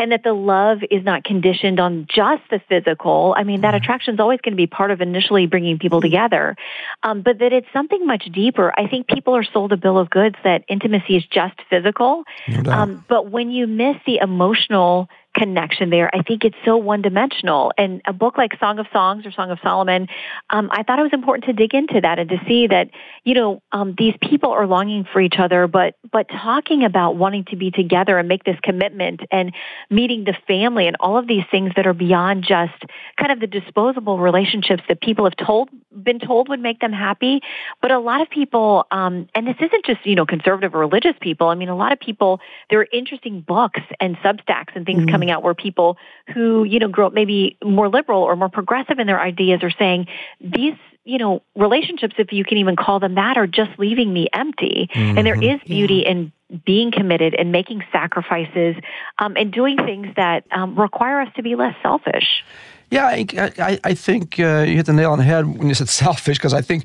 and 0.00 0.12
that 0.12 0.22
the 0.24 0.32
love 0.32 0.78
is 0.90 1.04
not 1.04 1.24
conditioned 1.24 1.78
on 1.78 2.06
just 2.08 2.42
the 2.50 2.58
physical. 2.70 3.34
I 3.36 3.44
mean, 3.44 3.60
that 3.60 3.74
mm-hmm. 3.74 3.84
attraction 3.84 4.14
is 4.14 4.20
always 4.20 4.40
going 4.40 4.52
to 4.52 4.56
be 4.56 4.66
part 4.66 4.90
of 4.90 5.02
initially 5.02 5.46
bringing 5.46 5.78
people 5.78 6.00
together, 6.00 6.56
um, 7.02 7.20
but 7.20 7.38
that 7.40 7.52
it's 7.52 7.66
something 7.70 8.06
much 8.06 8.24
deeper. 8.32 8.72
I 8.78 8.88
think 8.88 9.08
people 9.08 9.36
are 9.36 9.44
sold 9.44 9.72
a 9.72 9.76
bill 9.76 9.98
of 9.98 10.08
goods 10.08 10.36
that 10.42 10.64
intimacy 10.68 11.16
is 11.16 11.26
just 11.26 11.54
physical, 11.68 12.24
no 12.48 12.72
um, 12.72 13.04
but 13.08 13.30
when 13.30 13.50
you 13.50 13.66
miss 13.66 13.96
the 14.06 14.20
emotional 14.22 15.10
connection 15.34 15.90
there. 15.90 16.10
I 16.14 16.22
think 16.22 16.44
it's 16.44 16.56
so 16.64 16.76
one 16.76 17.02
dimensional. 17.02 17.72
And 17.78 18.02
a 18.06 18.12
book 18.12 18.36
like 18.36 18.58
Song 18.58 18.78
of 18.78 18.86
Songs 18.92 19.24
or 19.26 19.32
Song 19.32 19.50
of 19.50 19.58
Solomon, 19.62 20.08
um, 20.50 20.70
I 20.72 20.82
thought 20.82 20.98
it 20.98 21.02
was 21.02 21.12
important 21.12 21.44
to 21.44 21.52
dig 21.52 21.74
into 21.74 22.00
that 22.00 22.18
and 22.18 22.28
to 22.30 22.40
see 22.48 22.66
that, 22.66 22.90
you 23.24 23.34
know, 23.34 23.62
um, 23.72 23.94
these 23.96 24.14
people 24.20 24.50
are 24.50 24.66
longing 24.66 25.06
for 25.12 25.20
each 25.20 25.36
other, 25.38 25.66
but, 25.66 25.94
but 26.10 26.28
talking 26.28 26.84
about 26.84 27.16
wanting 27.16 27.44
to 27.46 27.56
be 27.56 27.70
together 27.70 28.18
and 28.18 28.28
make 28.28 28.44
this 28.44 28.58
commitment 28.62 29.20
and 29.30 29.54
meeting 29.88 30.24
the 30.24 30.34
family 30.46 30.86
and 30.86 30.96
all 31.00 31.16
of 31.16 31.28
these 31.28 31.44
things 31.50 31.72
that 31.76 31.86
are 31.86 31.94
beyond 31.94 32.44
just 32.46 32.82
kind 33.16 33.30
of 33.30 33.38
the 33.40 33.46
disposable 33.46 34.18
relationships 34.18 34.82
that 34.88 35.00
people 35.00 35.24
have 35.24 35.36
told, 35.36 35.68
been 36.02 36.18
told 36.18 36.48
would 36.48 36.60
make 36.60 36.80
them 36.80 36.92
happy. 36.92 37.40
But 37.80 37.92
a 37.92 37.98
lot 37.98 38.20
of 38.20 38.30
people, 38.30 38.86
um, 38.90 39.28
and 39.34 39.46
this 39.46 39.56
isn't 39.60 39.84
just, 39.84 40.04
you 40.04 40.16
know, 40.16 40.26
conservative 40.26 40.74
or 40.74 40.78
religious 40.78 41.14
people. 41.20 41.48
I 41.48 41.54
mean, 41.54 41.68
a 41.68 41.76
lot 41.76 41.92
of 41.92 42.00
people, 42.00 42.40
there 42.68 42.80
are 42.80 42.88
interesting 42.92 43.42
books 43.42 43.80
and 44.00 44.16
substacks 44.16 44.74
and 44.74 44.84
things 44.84 45.00
mm-hmm. 45.00 45.10
coming 45.10 45.19
out 45.28 45.42
where 45.42 45.54
people 45.54 45.98
who, 46.32 46.62
you 46.62 46.78
know, 46.78 46.88
grow 46.88 47.08
up 47.08 47.12
maybe 47.12 47.58
more 47.64 47.88
liberal 47.88 48.22
or 48.22 48.36
more 48.36 48.48
progressive 48.48 49.00
in 49.00 49.08
their 49.08 49.20
ideas 49.20 49.64
are 49.64 49.72
saying 49.72 50.06
these 50.40 50.74
you 51.04 51.18
know, 51.18 51.42
relationships, 51.56 52.14
if 52.18 52.32
you 52.32 52.44
can 52.44 52.58
even 52.58 52.76
call 52.76 53.00
them 53.00 53.14
that, 53.14 53.36
are 53.36 53.46
just 53.46 53.70
leaving 53.78 54.12
me 54.12 54.28
empty. 54.32 54.88
Mm-hmm. 54.94 55.18
And 55.18 55.26
there 55.26 55.34
mm-hmm. 55.34 55.66
beauty 55.66 56.02
yeah. 56.04 56.10
in 56.10 56.32
being 56.64 56.90
committed 56.90 57.34
and 57.34 57.52
making 57.52 57.82
sacrifices 57.90 58.76
um, 59.18 59.36
and 59.36 59.52
doing 59.52 59.76
things 59.76 60.08
that 60.16 60.44
um, 60.52 60.78
require 60.78 61.20
us 61.20 61.28
to 61.36 61.42
be 61.42 61.54
less 61.54 61.74
selfish. 61.82 62.44
Yeah, 62.90 63.06
I, 63.06 63.26
I, 63.58 63.80
I 63.84 63.94
think 63.94 64.38
uh, 64.40 64.64
you 64.66 64.76
hit 64.76 64.86
the 64.86 64.92
nail 64.92 65.12
on 65.12 65.18
the 65.18 65.24
head 65.24 65.46
when 65.46 65.68
you 65.68 65.74
said 65.74 65.88
selfish, 66.04 66.38
because 66.38 66.54
I 66.54 66.60
think 66.60 66.84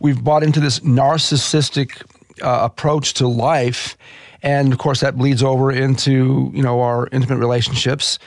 we've 0.00 0.22
bought 0.22 0.42
into 0.42 0.60
this 0.60 0.80
narcissistic 0.80 2.02
uh, 2.42 2.60
approach 2.64 3.14
to 3.14 3.28
life 3.28 3.96
and 4.42 4.72
of 4.72 4.78
course 4.78 5.00
that 5.00 5.16
bleeds 5.16 5.42
over 5.42 5.70
into 5.70 6.50
you 6.54 6.62
know 6.62 6.80
our 6.80 7.08
intimate 7.12 7.38
relationships. 7.38 8.18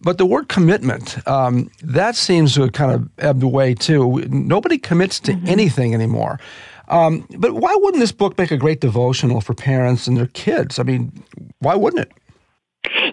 But 0.00 0.18
the 0.18 0.26
word 0.26 0.48
commitment, 0.48 1.26
um, 1.28 1.70
that 1.82 2.16
seems 2.16 2.54
to 2.54 2.62
have 2.62 2.72
kind 2.72 2.90
of 2.90 3.08
ebbed 3.18 3.44
away 3.44 3.74
too. 3.74 4.24
Nobody 4.28 4.76
commits 4.76 5.20
to 5.20 5.32
mm-hmm. 5.32 5.46
anything 5.46 5.94
anymore. 5.94 6.40
Um, 6.88 7.26
but 7.38 7.54
why 7.54 7.74
wouldn't 7.76 8.00
this 8.00 8.10
book 8.10 8.36
make 8.36 8.50
a 8.50 8.56
great 8.56 8.80
devotional 8.80 9.40
for 9.40 9.54
parents 9.54 10.08
and 10.08 10.16
their 10.16 10.26
kids? 10.26 10.78
I 10.78 10.82
mean, 10.82 11.22
why 11.60 11.76
wouldn't 11.76 12.02
it? 12.02 12.12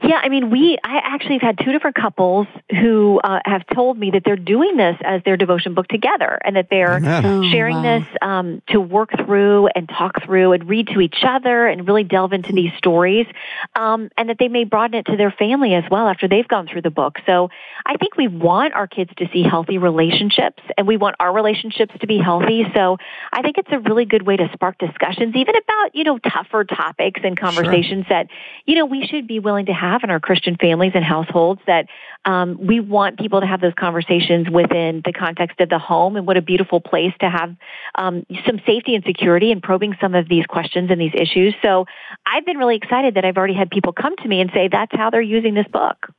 Yeah, 0.01 0.19
I 0.21 0.29
mean, 0.29 0.49
we, 0.49 0.77
I 0.83 1.01
actually 1.03 1.39
have 1.39 1.41
had 1.41 1.65
two 1.65 1.71
different 1.71 1.95
couples 1.95 2.47
who 2.69 3.19
uh, 3.23 3.39
have 3.45 3.65
told 3.73 3.97
me 3.97 4.11
that 4.11 4.23
they're 4.23 4.35
doing 4.35 4.77
this 4.77 4.95
as 5.03 5.21
their 5.23 5.37
devotion 5.37 5.73
book 5.73 5.87
together 5.87 6.39
and 6.43 6.55
that 6.55 6.67
they're 6.69 7.01
oh, 7.03 7.43
sharing 7.51 7.77
wow. 7.77 7.99
this 7.99 8.07
um, 8.21 8.61
to 8.69 8.79
work 8.79 9.09
through 9.25 9.67
and 9.67 9.89
talk 9.89 10.23
through 10.23 10.53
and 10.53 10.69
read 10.69 10.87
to 10.93 11.01
each 11.01 11.23
other 11.23 11.67
and 11.67 11.87
really 11.87 12.03
delve 12.03 12.33
into 12.33 12.53
these 12.53 12.71
stories 12.77 13.27
um, 13.75 14.09
and 14.17 14.29
that 14.29 14.37
they 14.39 14.47
may 14.47 14.63
broaden 14.63 14.99
it 14.99 15.05
to 15.07 15.17
their 15.17 15.31
family 15.31 15.73
as 15.73 15.83
well 15.91 16.07
after 16.07 16.27
they've 16.27 16.47
gone 16.47 16.67
through 16.67 16.81
the 16.81 16.89
book. 16.89 17.17
So 17.25 17.49
I 17.89 17.97
think 17.97 18.15
we 18.17 18.27
want 18.27 18.75
our 18.75 18.85
kids 18.85 19.09
to 19.17 19.27
see 19.33 19.41
healthy 19.41 19.79
relationships 19.79 20.61
and 20.77 20.85
we 20.85 20.95
want 20.95 21.15
our 21.19 21.33
relationships 21.33 21.91
to 21.99 22.05
be 22.05 22.19
healthy. 22.19 22.63
So 22.75 22.97
I 23.33 23.41
think 23.41 23.57
it's 23.57 23.71
a 23.71 23.79
really 23.79 24.05
good 24.05 24.27
way 24.27 24.37
to 24.37 24.47
spark 24.53 24.77
discussions, 24.77 25.35
even 25.35 25.55
about, 25.55 25.95
you 25.95 26.03
know, 26.03 26.19
tougher 26.19 26.65
topics 26.65 27.21
and 27.23 27.35
conversations 27.35 28.05
sure. 28.05 28.17
that, 28.17 28.27
you 28.67 28.75
know, 28.75 28.85
we 28.85 29.07
should 29.07 29.25
be 29.25 29.39
willing 29.39 29.65
to 29.65 29.73
have 29.73 30.03
in 30.03 30.11
our 30.11 30.19
Christian 30.19 30.55
families 30.55 30.91
and 30.93 31.03
households 31.03 31.61
that 31.65 31.87
um, 32.25 32.59
we 32.61 32.79
want 32.79 33.17
people 33.17 33.41
to 33.41 33.47
have 33.47 33.59
those 33.59 33.73
conversations 33.75 34.47
within 34.51 35.01
the 35.03 35.11
context 35.11 35.59
of 35.59 35.69
the 35.69 35.79
home 35.79 36.15
and 36.15 36.27
what 36.27 36.37
a 36.37 36.43
beautiful 36.43 36.79
place 36.79 37.13
to 37.21 37.27
have 37.27 37.55
um, 37.95 38.23
some 38.45 38.61
safety 38.67 38.93
and 38.93 39.03
security 39.03 39.51
and 39.51 39.63
probing 39.63 39.95
some 39.99 40.13
of 40.13 40.29
these 40.29 40.45
questions 40.45 40.91
and 40.91 41.01
these 41.01 41.15
issues. 41.15 41.55
So 41.63 41.85
I've 42.23 42.45
been 42.45 42.57
really 42.57 42.75
excited 42.75 43.15
that 43.15 43.25
I've 43.25 43.37
already 43.37 43.55
had 43.55 43.71
people 43.71 43.93
come 43.93 44.15
to 44.17 44.27
me 44.27 44.41
and 44.41 44.51
say 44.53 44.67
that's 44.71 44.95
how 44.95 45.09
they're 45.09 45.23
using 45.23 45.55
this 45.55 45.67
book. 45.73 46.13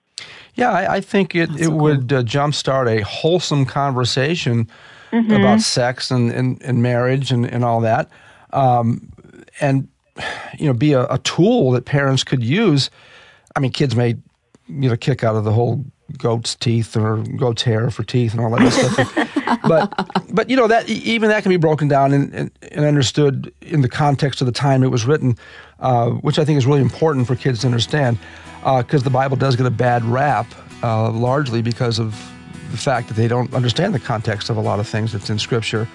Yeah, 0.54 0.71
I, 0.71 0.97
I 0.97 1.00
think 1.00 1.35
it, 1.35 1.50
it 1.52 1.64
so 1.64 1.71
would 1.71 2.12
uh, 2.12 2.23
jumpstart 2.23 2.88
a 2.88 3.02
wholesome 3.04 3.64
conversation 3.66 4.69
mm-hmm. 5.12 5.33
about 5.33 5.61
sex 5.61 6.11
and, 6.11 6.30
and, 6.30 6.61
and 6.62 6.83
marriage 6.83 7.30
and, 7.30 7.47
and 7.47 7.64
all 7.64 7.80
that. 7.80 8.09
Um, 8.52 9.12
and 9.61 9.88
you 10.59 10.66
know, 10.66 10.73
be 10.73 10.92
a, 10.92 11.07
a, 11.07 11.19
tool 11.19 11.71
that 11.71 11.85
parents 11.85 12.25
could 12.25 12.42
use 12.42 12.90
I 13.57 13.61
mean, 13.61 13.73
kids 13.73 13.97
may 13.97 14.16
get 14.80 14.92
a 14.92 14.97
kick 14.97 15.25
out 15.25 15.37
of 15.37 15.45
the 15.45 15.52
whole 15.52 15.85
goat's 16.19 16.54
teeth 16.57 16.97
or 16.97 17.19
goat's 17.37 17.62
hair 17.62 17.90
for 17.90 18.02
teeth 18.02 18.33
and 18.33 18.40
all 18.40 18.50
that 18.50 18.73
stuff. 18.73 19.61
but 19.69 20.09
but 20.33 20.50
you 20.50 20.57
know 20.57 20.66
that 20.66 20.88
even 20.88 21.28
that 21.28 21.42
can 21.42 21.50
be 21.50 21.57
broken 21.57 21.88
down 21.88 22.12
and, 22.12 22.33
and, 22.35 22.50
and 22.73 22.85
understood 22.85 23.52
in 23.61 23.83
the 23.83 23.88
context 23.88 24.40
of 24.40 24.47
the 24.47 24.52
time 24.52 24.83
it 24.83 24.88
was 24.88 25.04
written, 25.04 25.37
uh, 25.81 26.11
which 26.11 26.39
I 26.39 26.45
think 26.45 26.59
is 26.59 26.67
really 26.67 26.81
important 26.81 27.27
for 27.27 27.37
kids 27.37 27.61
to 27.61 27.67
understand, 27.67 28.19
because 28.59 29.03
uh, 29.03 29.05
the 29.05 29.11
Bible 29.11 29.37
does 29.37 29.57
get 29.57 29.67
a 29.67 29.71
bad 29.71 30.05
rap 30.05 30.47
uh, 30.83 31.11
largely 31.11 31.63
because 31.63 31.99
of 31.99 32.13
the 32.71 32.77
fact 32.77 33.09
that 33.09 33.15
they 33.15 33.29
don't 33.29 33.53
understand 33.55 33.95
the 33.95 34.01
context 34.01 34.51
of 34.51 34.57
a 34.57 34.61
lot 34.61 34.79
of 34.79 34.89
things 34.89 35.13
that's 35.13 35.31
in 35.31 35.39
Scripture. 35.39 35.89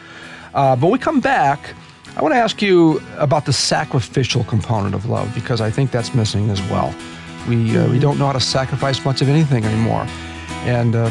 Uh, 0.53 0.75
but 0.75 0.87
we 0.87 0.97
come 0.97 1.19
back. 1.19 1.73
I 2.17 2.21
want 2.21 2.33
to 2.33 2.39
ask 2.39 2.61
you 2.61 3.01
about 3.17 3.45
the 3.45 3.53
sacrificial 3.53 4.43
component 4.45 4.95
of 4.95 5.05
love 5.05 5.33
because 5.35 5.61
I 5.61 5.69
think 5.69 5.91
that's 5.91 6.13
missing 6.13 6.49
as 6.49 6.61
well. 6.63 6.95
We, 7.47 7.77
uh, 7.77 7.89
we 7.89 7.99
don't 7.99 8.17
know 8.17 8.25
how 8.25 8.33
to 8.33 8.39
sacrifice 8.39 9.03
much 9.05 9.21
of 9.21 9.29
anything 9.29 9.65
anymore, 9.65 10.07
and 10.63 10.95
uh, 10.95 11.09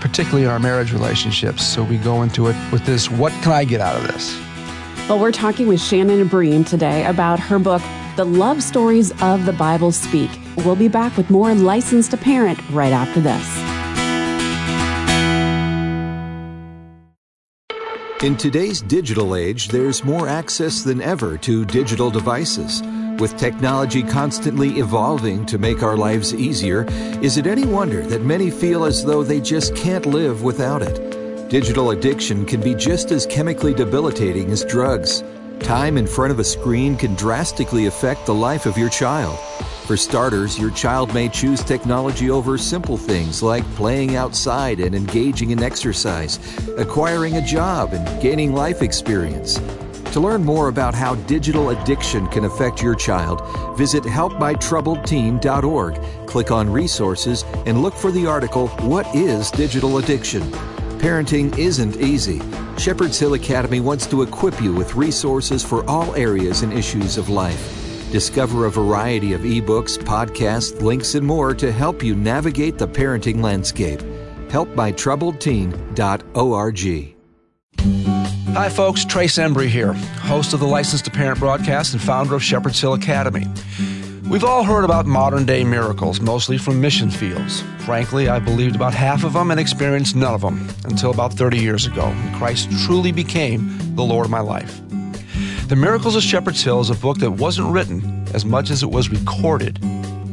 particularly 0.00 0.44
in 0.44 0.50
our 0.50 0.58
marriage 0.58 0.92
relationships. 0.92 1.64
So 1.64 1.82
we 1.82 1.98
go 1.98 2.22
into 2.22 2.46
it 2.48 2.56
with 2.70 2.84
this 2.84 3.10
what 3.10 3.32
can 3.42 3.52
I 3.52 3.64
get 3.64 3.80
out 3.80 3.96
of 3.96 4.06
this? 4.06 4.38
Well, 5.08 5.18
we're 5.18 5.32
talking 5.32 5.66
with 5.66 5.80
Shannon 5.80 6.26
Bream 6.28 6.64
today 6.64 7.04
about 7.04 7.38
her 7.40 7.58
book, 7.58 7.82
The 8.16 8.24
Love 8.24 8.62
Stories 8.62 9.10
of 9.22 9.44
the 9.44 9.52
Bible 9.52 9.90
Speak. 9.90 10.30
We'll 10.58 10.76
be 10.76 10.86
back 10.86 11.16
with 11.16 11.30
more 11.30 11.52
Licensed 11.52 12.12
to 12.12 12.16
Parent 12.16 12.60
right 12.70 12.92
after 12.92 13.20
this. 13.20 13.44
In 18.22 18.36
today's 18.36 18.82
digital 18.82 19.34
age, 19.34 19.66
there's 19.66 20.04
more 20.04 20.28
access 20.28 20.84
than 20.84 21.02
ever 21.02 21.36
to 21.38 21.64
digital 21.64 22.08
devices. 22.08 22.82
With 23.18 23.36
technology 23.36 24.04
constantly 24.04 24.78
evolving 24.78 25.44
to 25.46 25.58
make 25.58 25.82
our 25.82 25.96
lives 25.96 26.32
easier, 26.32 26.86
is 27.20 27.36
it 27.36 27.48
any 27.48 27.66
wonder 27.66 28.02
that 28.02 28.22
many 28.22 28.48
feel 28.48 28.84
as 28.84 29.04
though 29.04 29.24
they 29.24 29.40
just 29.40 29.74
can't 29.74 30.06
live 30.06 30.44
without 30.44 30.82
it? 30.82 31.50
Digital 31.50 31.90
addiction 31.90 32.46
can 32.46 32.60
be 32.60 32.76
just 32.76 33.10
as 33.10 33.26
chemically 33.26 33.74
debilitating 33.74 34.52
as 34.52 34.64
drugs. 34.64 35.24
Time 35.64 35.96
in 35.96 36.06
front 36.06 36.30
of 36.30 36.38
a 36.40 36.44
screen 36.44 36.94
can 36.94 37.14
drastically 37.14 37.86
affect 37.86 38.26
the 38.26 38.34
life 38.34 38.66
of 38.66 38.76
your 38.76 38.90
child. 38.90 39.38
For 39.86 39.96
starters, 39.96 40.58
your 40.58 40.70
child 40.70 41.14
may 41.14 41.30
choose 41.30 41.64
technology 41.64 42.28
over 42.28 42.58
simple 42.58 42.98
things 42.98 43.42
like 43.42 43.64
playing 43.74 44.14
outside 44.14 44.78
and 44.78 44.94
engaging 44.94 45.52
in 45.52 45.62
exercise, 45.62 46.38
acquiring 46.76 47.38
a 47.38 47.46
job, 47.46 47.94
and 47.94 48.22
gaining 48.22 48.52
life 48.52 48.82
experience. 48.82 49.58
To 50.12 50.20
learn 50.20 50.44
more 50.44 50.68
about 50.68 50.94
how 50.94 51.14
digital 51.14 51.70
addiction 51.70 52.26
can 52.26 52.44
affect 52.44 52.82
your 52.82 52.94
child, 52.94 53.40
visit 53.74 54.04
helpmytroubledteen.org, 54.04 56.26
click 56.26 56.50
on 56.50 56.70
resources, 56.70 57.42
and 57.64 57.80
look 57.80 57.94
for 57.94 58.12
the 58.12 58.26
article, 58.26 58.68
What 58.82 59.06
is 59.16 59.50
Digital 59.50 59.96
Addiction? 59.96 60.42
Parenting 61.04 61.52
isn't 61.58 62.00
easy. 62.00 62.40
Shepherd's 62.78 63.18
Hill 63.18 63.34
Academy 63.34 63.78
wants 63.78 64.06
to 64.06 64.22
equip 64.22 64.58
you 64.62 64.72
with 64.72 64.94
resources 64.94 65.62
for 65.62 65.84
all 65.84 66.14
areas 66.14 66.62
and 66.62 66.72
issues 66.72 67.18
of 67.18 67.28
life. 67.28 68.10
Discover 68.10 68.64
a 68.64 68.70
variety 68.70 69.34
of 69.34 69.42
ebooks, 69.42 69.98
podcasts, 69.98 70.80
links, 70.80 71.14
and 71.14 71.26
more 71.26 71.52
to 71.52 71.70
help 71.70 72.02
you 72.02 72.16
navigate 72.16 72.78
the 72.78 72.88
parenting 72.88 73.42
landscape. 73.42 74.00
HelpMyTroubledTeen.org. 74.48 77.14
Hi, 78.56 78.68
folks. 78.70 79.04
Trace 79.04 79.36
Embry 79.36 79.66
here, 79.66 79.92
host 79.92 80.54
of 80.54 80.60
the 80.60 80.66
Licensed 80.66 81.04
to 81.04 81.10
Parent 81.10 81.38
broadcast 81.38 81.92
and 81.92 82.00
founder 82.00 82.34
of 82.34 82.42
Shepherd's 82.42 82.80
Hill 82.80 82.94
Academy. 82.94 83.44
We've 84.34 84.42
all 84.42 84.64
heard 84.64 84.82
about 84.82 85.06
modern 85.06 85.46
day 85.46 85.62
miracles, 85.62 86.20
mostly 86.20 86.58
from 86.58 86.80
mission 86.80 87.08
fields. 87.08 87.62
Frankly, 87.86 88.28
I 88.28 88.40
believed 88.40 88.74
about 88.74 88.92
half 88.92 89.22
of 89.22 89.34
them 89.34 89.52
and 89.52 89.60
experienced 89.60 90.16
none 90.16 90.34
of 90.34 90.40
them 90.40 90.68
until 90.86 91.12
about 91.12 91.32
30 91.34 91.58
years 91.58 91.86
ago, 91.86 92.08
when 92.08 92.34
Christ 92.34 92.68
truly 92.84 93.12
became 93.12 93.78
the 93.94 94.02
Lord 94.02 94.24
of 94.24 94.32
my 94.32 94.40
life. 94.40 94.80
The 95.68 95.76
Miracles 95.76 96.16
of 96.16 96.24
Shepherd's 96.24 96.64
Hill 96.64 96.80
is 96.80 96.90
a 96.90 96.96
book 96.96 97.18
that 97.18 97.30
wasn't 97.30 97.72
written 97.72 98.26
as 98.34 98.44
much 98.44 98.70
as 98.70 98.82
it 98.82 98.90
was 98.90 99.08
recorded 99.08 99.78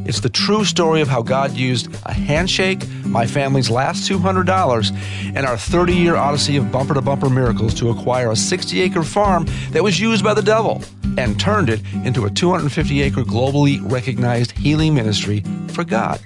it's 0.05 0.19
the 0.19 0.29
true 0.29 0.65
story 0.65 1.01
of 1.01 1.07
how 1.07 1.21
God 1.21 1.51
used 1.51 1.93
a 2.05 2.13
handshake, 2.13 2.87
my 3.05 3.27
family's 3.27 3.69
last 3.69 4.09
$200, 4.09 4.91
and 5.35 5.45
our 5.45 5.57
30 5.57 5.93
year 5.93 6.15
odyssey 6.15 6.57
of 6.57 6.71
bumper 6.71 6.93
to 6.93 7.01
bumper 7.01 7.29
miracles 7.29 7.73
to 7.75 7.89
acquire 7.89 8.31
a 8.31 8.35
60 8.35 8.81
acre 8.81 9.03
farm 9.03 9.45
that 9.71 9.83
was 9.83 9.99
used 9.99 10.23
by 10.23 10.33
the 10.33 10.41
devil 10.41 10.83
and 11.17 11.39
turned 11.39 11.69
it 11.69 11.81
into 12.05 12.25
a 12.25 12.29
250 12.29 13.01
acre 13.01 13.23
globally 13.23 13.79
recognized 13.91 14.51
healing 14.51 14.93
ministry 14.93 15.43
for 15.69 15.83
God. 15.83 16.19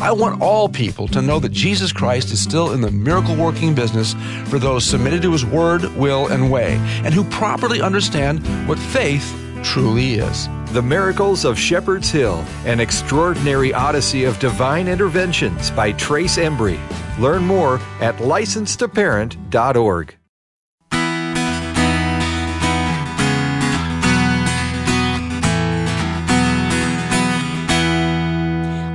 I 0.00 0.12
want 0.12 0.42
all 0.42 0.68
people 0.68 1.08
to 1.08 1.22
know 1.22 1.38
that 1.38 1.52
Jesus 1.52 1.92
Christ 1.92 2.32
is 2.32 2.40
still 2.40 2.72
in 2.72 2.80
the 2.80 2.90
miracle 2.90 3.36
working 3.36 3.74
business 3.74 4.14
for 4.46 4.58
those 4.58 4.84
submitted 4.84 5.22
to 5.22 5.32
his 5.32 5.44
word, 5.44 5.84
will, 5.96 6.28
and 6.28 6.50
way, 6.50 6.76
and 7.04 7.14
who 7.14 7.24
properly 7.24 7.80
understand 7.80 8.46
what 8.68 8.78
faith 8.78 9.34
truly 9.68 10.14
is. 10.14 10.48
The 10.72 10.80
Miracles 10.80 11.44
of 11.44 11.58
Shepherd's 11.58 12.10
Hill, 12.10 12.42
an 12.64 12.80
extraordinary 12.80 13.74
odyssey 13.74 14.24
of 14.24 14.38
divine 14.38 14.88
interventions 14.88 15.70
by 15.70 15.92
Trace 15.92 16.38
Embry. 16.38 16.80
Learn 17.18 17.44
more 17.44 17.74
at 18.00 18.16
licensedtoparent.org. 18.16 20.14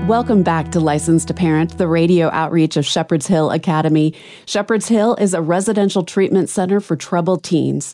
Welcome 0.07 0.43
back 0.43 0.71
to 0.71 0.79
Licensed 0.79 1.27
to 1.27 1.33
Parent, 1.35 1.77
the 1.77 1.87
radio 1.87 2.29
outreach 2.31 2.77
of 2.77 2.85
Shepherd's 2.85 3.27
Hill 3.27 3.51
Academy. 3.51 4.15
Shepherd's 4.45 4.87
Hill 4.87 5.15
is 5.15 5.35
a 5.35 5.41
residential 5.41 6.03
treatment 6.03 6.49
center 6.49 6.79
for 6.79 6.95
troubled 6.95 7.43
teens. 7.43 7.93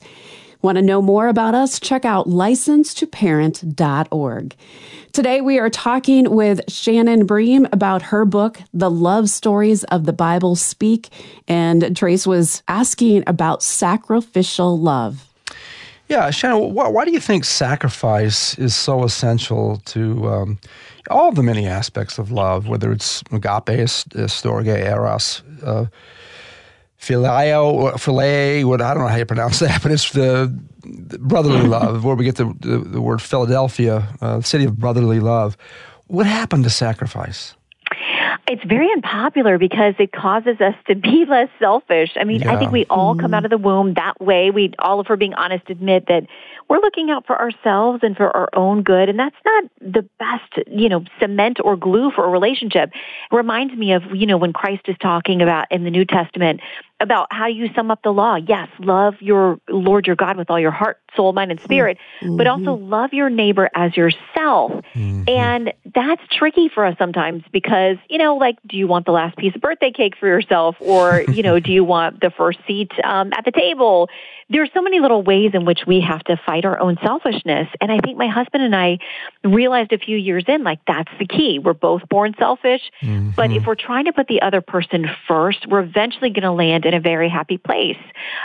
Want 0.61 0.77
to 0.77 0.81
know 0.81 1.01
more 1.01 1.29
about 1.29 1.55
us? 1.55 1.79
Check 1.79 2.03
out 2.03 2.27
licensedtoparent.org. 2.27 4.55
Today 5.13 5.39
we 5.39 5.57
are 5.57 5.69
talking 5.69 6.29
with 6.29 6.69
Shannon 6.69 7.25
Bream 7.25 7.65
about 7.71 8.01
her 8.01 8.25
book, 8.25 8.59
The 8.73 8.91
Love 8.91 9.29
Stories 9.29 9.85
of 9.85 10.05
the 10.05 10.11
Bible 10.11 10.57
Speak. 10.57 11.07
And 11.47 11.95
Trace 11.95 12.27
was 12.27 12.61
asking 12.67 13.23
about 13.25 13.63
sacrificial 13.63 14.77
love. 14.77 15.31
Yeah, 16.09 16.29
Shannon, 16.29 16.73
why, 16.73 16.89
why 16.89 17.05
do 17.05 17.11
you 17.11 17.21
think 17.21 17.45
sacrifice 17.45 18.59
is 18.59 18.75
so 18.75 19.05
essential 19.05 19.77
to 19.85 20.27
um, 20.27 20.59
all 21.09 21.31
the 21.31 21.41
many 21.41 21.67
aspects 21.67 22.17
of 22.17 22.33
love, 22.33 22.67
whether 22.67 22.91
it's 22.91 23.21
agape, 23.31 23.87
storge, 24.27 24.67
eros, 24.67 25.41
uh, 25.63 25.85
Phileo, 26.99 27.97
philae, 27.97 28.63
what 28.65 28.81
I 28.81 28.93
don't 28.93 29.03
know 29.03 29.09
how 29.09 29.15
you 29.15 29.25
pronounce 29.25 29.59
that, 29.59 29.81
but 29.81 29.91
it's 29.91 30.11
the, 30.11 30.53
the 30.83 31.17
brotherly 31.17 31.61
love, 31.67 32.03
where 32.03 32.15
we 32.15 32.25
get 32.25 32.35
the, 32.35 32.53
the, 32.59 32.79
the 32.79 33.01
word 33.01 33.21
Philadelphia, 33.21 34.07
uh, 34.21 34.41
city 34.41 34.65
of 34.65 34.77
brotherly 34.77 35.19
love. 35.19 35.57
What 36.07 36.25
happened 36.25 36.63
to 36.65 36.69
sacrifice? 36.69 37.55
It's 38.47 38.63
very 38.63 38.91
unpopular 38.91 39.59
because 39.59 39.93
it 39.99 40.11
causes 40.11 40.59
us 40.59 40.73
to 40.87 40.95
be 40.95 41.25
less 41.29 41.49
selfish. 41.59 42.11
I 42.19 42.23
mean, 42.23 42.41
yeah. 42.41 42.53
I 42.53 42.57
think 42.57 42.71
we 42.71 42.85
all 42.89 43.15
come 43.15 43.33
out 43.33 43.45
of 43.45 43.51
the 43.51 43.59
womb 43.59 43.93
that 43.93 44.19
way. 44.19 44.49
We 44.49 44.73
all, 44.79 44.99
if 45.01 45.07
we're 45.07 45.17
being 45.17 45.35
honest, 45.35 45.69
admit 45.69 46.07
that 46.07 46.23
we're 46.67 46.79
looking 46.79 47.11
out 47.11 47.27
for 47.27 47.39
ourselves 47.39 47.99
and 48.01 48.17
for 48.17 48.35
our 48.35 48.49
own 48.53 48.81
good, 48.81 49.07
and 49.07 49.19
that's 49.19 49.35
not 49.45 49.63
the 49.81 50.01
best, 50.17 50.67
you 50.67 50.89
know, 50.89 51.03
cement 51.19 51.59
or 51.63 51.75
glue 51.77 52.11
for 52.11 52.25
a 52.25 52.29
relationship. 52.29 52.89
It 53.31 53.35
reminds 53.35 53.75
me 53.75 53.93
of, 53.93 54.03
you 54.13 54.25
know, 54.25 54.37
when 54.37 54.53
Christ 54.53 54.83
is 54.87 54.95
talking 54.99 55.41
about 55.41 55.67
in 55.71 55.83
the 55.83 55.91
New 55.91 56.05
Testament 56.05 56.61
about 57.01 57.27
how 57.31 57.47
you 57.47 57.67
sum 57.75 57.91
up 57.91 58.01
the 58.03 58.11
law. 58.11 58.35
Yes, 58.35 58.67
love 58.79 59.15
your 59.19 59.59
Lord 59.69 60.07
your 60.07 60.15
God 60.15 60.37
with 60.37 60.49
all 60.49 60.59
your 60.59 60.71
heart, 60.71 60.97
soul, 61.15 61.33
mind, 61.33 61.51
and 61.51 61.59
spirit, 61.61 61.97
mm-hmm. 62.21 62.37
but 62.37 62.47
also 62.47 62.73
love 62.73 63.13
your 63.13 63.29
neighbor 63.29 63.69
as 63.75 63.95
yourself. 63.95 64.71
Mm-hmm. 64.93 65.23
And 65.27 65.73
that's 65.93 66.21
tricky 66.31 66.69
for 66.69 66.85
us 66.85 66.97
sometimes 66.97 67.43
because, 67.51 67.97
you 68.09 68.17
know, 68.17 68.35
like, 68.35 68.57
do 68.67 68.77
you 68.77 68.87
want 68.87 69.05
the 69.05 69.11
last 69.11 69.37
piece 69.37 69.55
of 69.55 69.61
birthday 69.61 69.91
cake 69.91 70.15
for 70.19 70.27
yourself? 70.27 70.75
Or, 70.79 71.21
you 71.27 71.43
know, 71.43 71.59
do 71.59 71.71
you 71.71 71.83
want 71.83 72.21
the 72.21 72.31
first 72.31 72.59
seat 72.67 72.91
um, 73.03 73.31
at 73.33 73.45
the 73.45 73.51
table? 73.51 74.09
There 74.51 74.63
are 74.63 74.69
so 74.73 74.81
many 74.81 74.99
little 74.99 75.21
ways 75.21 75.51
in 75.53 75.65
which 75.65 75.81
we 75.85 76.01
have 76.01 76.23
to 76.23 76.39
fight 76.43 76.65
our 76.65 76.79
own 76.79 76.97
selfishness. 77.03 77.67
And 77.79 77.91
I 77.91 77.99
think 77.99 78.17
my 78.17 78.27
husband 78.27 78.63
and 78.63 78.75
I 78.75 78.97
realized 79.43 79.93
a 79.93 79.99
few 79.99 80.17
years 80.17 80.43
in, 80.47 80.63
like, 80.63 80.79
that's 80.87 81.11
the 81.19 81.27
key. 81.27 81.59
We're 81.59 81.73
both 81.73 82.07
born 82.09 82.33
selfish, 82.39 82.81
mm-hmm. 83.01 83.31
but 83.35 83.51
if 83.51 83.65
we're 83.67 83.75
trying 83.75 84.05
to 84.05 84.13
put 84.13 84.27
the 84.27 84.41
other 84.41 84.61
person 84.61 85.07
first, 85.27 85.67
we're 85.67 85.81
eventually 85.81 86.31
going 86.31 86.43
to 86.43 86.51
land 86.51 86.85
in 86.85 86.93
a 86.93 86.99
very 86.99 87.29
happy 87.29 87.57
place 87.57 87.97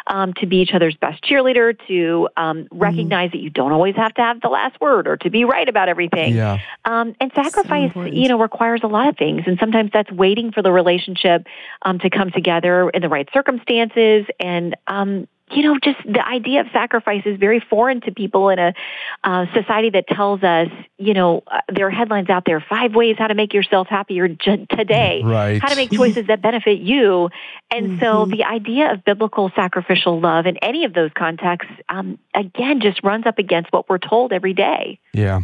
um, 0.06 0.34
to 0.34 0.46
be 0.46 0.58
each 0.58 0.72
other's 0.74 0.96
best 0.96 1.22
cheerleader, 1.24 1.76
to 1.88 2.28
um, 2.36 2.53
mm-hmm. 2.54 2.78
recognize 2.78 3.32
that 3.32 3.38
you 3.38 3.50
don't 3.50 3.72
always 3.72 3.96
have 3.96 4.14
to 4.14 4.22
have 4.22 4.40
the 4.40 4.48
last 4.48 4.80
word 4.80 5.06
or 5.06 5.16
to 5.18 5.30
be 5.30 5.44
right 5.44 5.68
about 5.68 5.88
everything. 5.88 6.34
Yeah. 6.34 6.60
Um, 6.84 7.14
and 7.20 7.32
sacrifice, 7.34 7.92
so 7.94 8.04
you 8.04 8.28
know, 8.28 8.38
requires 8.38 8.80
a 8.82 8.86
lot 8.86 9.08
of 9.08 9.16
things. 9.16 9.42
And 9.46 9.58
sometimes 9.58 9.90
that's 9.92 10.10
waiting 10.10 10.52
for 10.52 10.62
the 10.62 10.72
relationship 10.72 11.46
um, 11.82 11.98
to 12.00 12.10
come 12.10 12.30
together 12.30 12.90
in 12.90 13.02
the 13.02 13.08
right 13.08 13.28
circumstances 13.32 14.26
and 14.38 14.76
um, 14.86 15.28
you 15.50 15.62
know, 15.62 15.78
just 15.82 15.98
the 16.04 16.26
idea 16.26 16.62
of 16.62 16.68
sacrifice 16.72 17.22
is 17.26 17.38
very 17.38 17.60
foreign 17.60 18.00
to 18.02 18.12
people 18.12 18.48
in 18.48 18.58
a 18.58 18.74
uh, 19.22 19.44
society 19.52 19.90
that 19.90 20.06
tells 20.08 20.42
us, 20.42 20.68
you 20.96 21.12
know, 21.12 21.42
uh, 21.46 21.60
there 21.68 21.86
are 21.86 21.90
headlines 21.90 22.30
out 22.30 22.44
there: 22.46 22.64
five 22.66 22.94
ways 22.94 23.16
how 23.18 23.26
to 23.26 23.34
make 23.34 23.52
yourself 23.52 23.86
happier 23.88 24.26
j- 24.26 24.66
today, 24.70 25.20
right. 25.22 25.60
how 25.60 25.68
to 25.68 25.76
make 25.76 25.90
choices 25.90 26.28
that 26.28 26.40
benefit 26.40 26.78
you. 26.78 27.28
And 27.70 27.86
mm-hmm. 27.86 28.00
so, 28.00 28.24
the 28.24 28.44
idea 28.44 28.90
of 28.92 29.04
biblical 29.04 29.50
sacrificial 29.54 30.18
love 30.18 30.46
in 30.46 30.56
any 30.58 30.84
of 30.84 30.94
those 30.94 31.10
contexts, 31.16 31.72
um, 31.90 32.18
again, 32.34 32.80
just 32.80 33.04
runs 33.04 33.26
up 33.26 33.38
against 33.38 33.70
what 33.70 33.88
we're 33.88 33.98
told 33.98 34.32
every 34.32 34.54
day. 34.54 34.98
Yeah, 35.12 35.42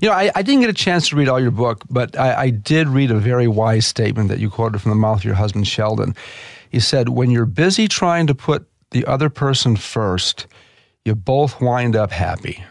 you 0.00 0.08
know, 0.08 0.14
I, 0.14 0.30
I 0.32 0.42
didn't 0.42 0.60
get 0.60 0.70
a 0.70 0.74
chance 0.74 1.08
to 1.08 1.16
read 1.16 1.28
all 1.28 1.40
your 1.40 1.50
book, 1.50 1.84
but 1.90 2.16
I, 2.16 2.42
I 2.42 2.50
did 2.50 2.86
read 2.86 3.10
a 3.10 3.18
very 3.18 3.48
wise 3.48 3.84
statement 3.84 4.28
that 4.28 4.38
you 4.38 4.48
quoted 4.48 4.80
from 4.80 4.90
the 4.90 4.96
mouth 4.96 5.18
of 5.18 5.24
your 5.24 5.34
husband 5.34 5.66
Sheldon. 5.66 6.14
He 6.70 6.78
said, 6.78 7.08
"When 7.08 7.32
you're 7.32 7.46
busy 7.46 7.88
trying 7.88 8.28
to 8.28 8.34
put 8.34 8.69
the 8.90 9.04
other 9.06 9.30
person 9.30 9.76
first, 9.76 10.46
you 11.04 11.14
both 11.14 11.60
wind 11.60 11.96
up 11.96 12.10
happy. 12.10 12.64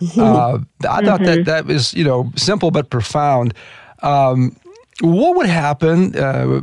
Mm-hmm. 0.00 0.20
Uh, 0.20 0.58
I 0.88 1.04
thought 1.04 1.20
mm-hmm. 1.20 1.24
that 1.24 1.44
that 1.44 1.66
was 1.66 1.92
you 1.94 2.04
know 2.04 2.32
simple 2.36 2.70
but 2.70 2.90
profound. 2.90 3.54
Um, 4.02 4.56
what 5.00 5.36
would 5.36 5.46
happen, 5.46 6.16
uh, 6.16 6.60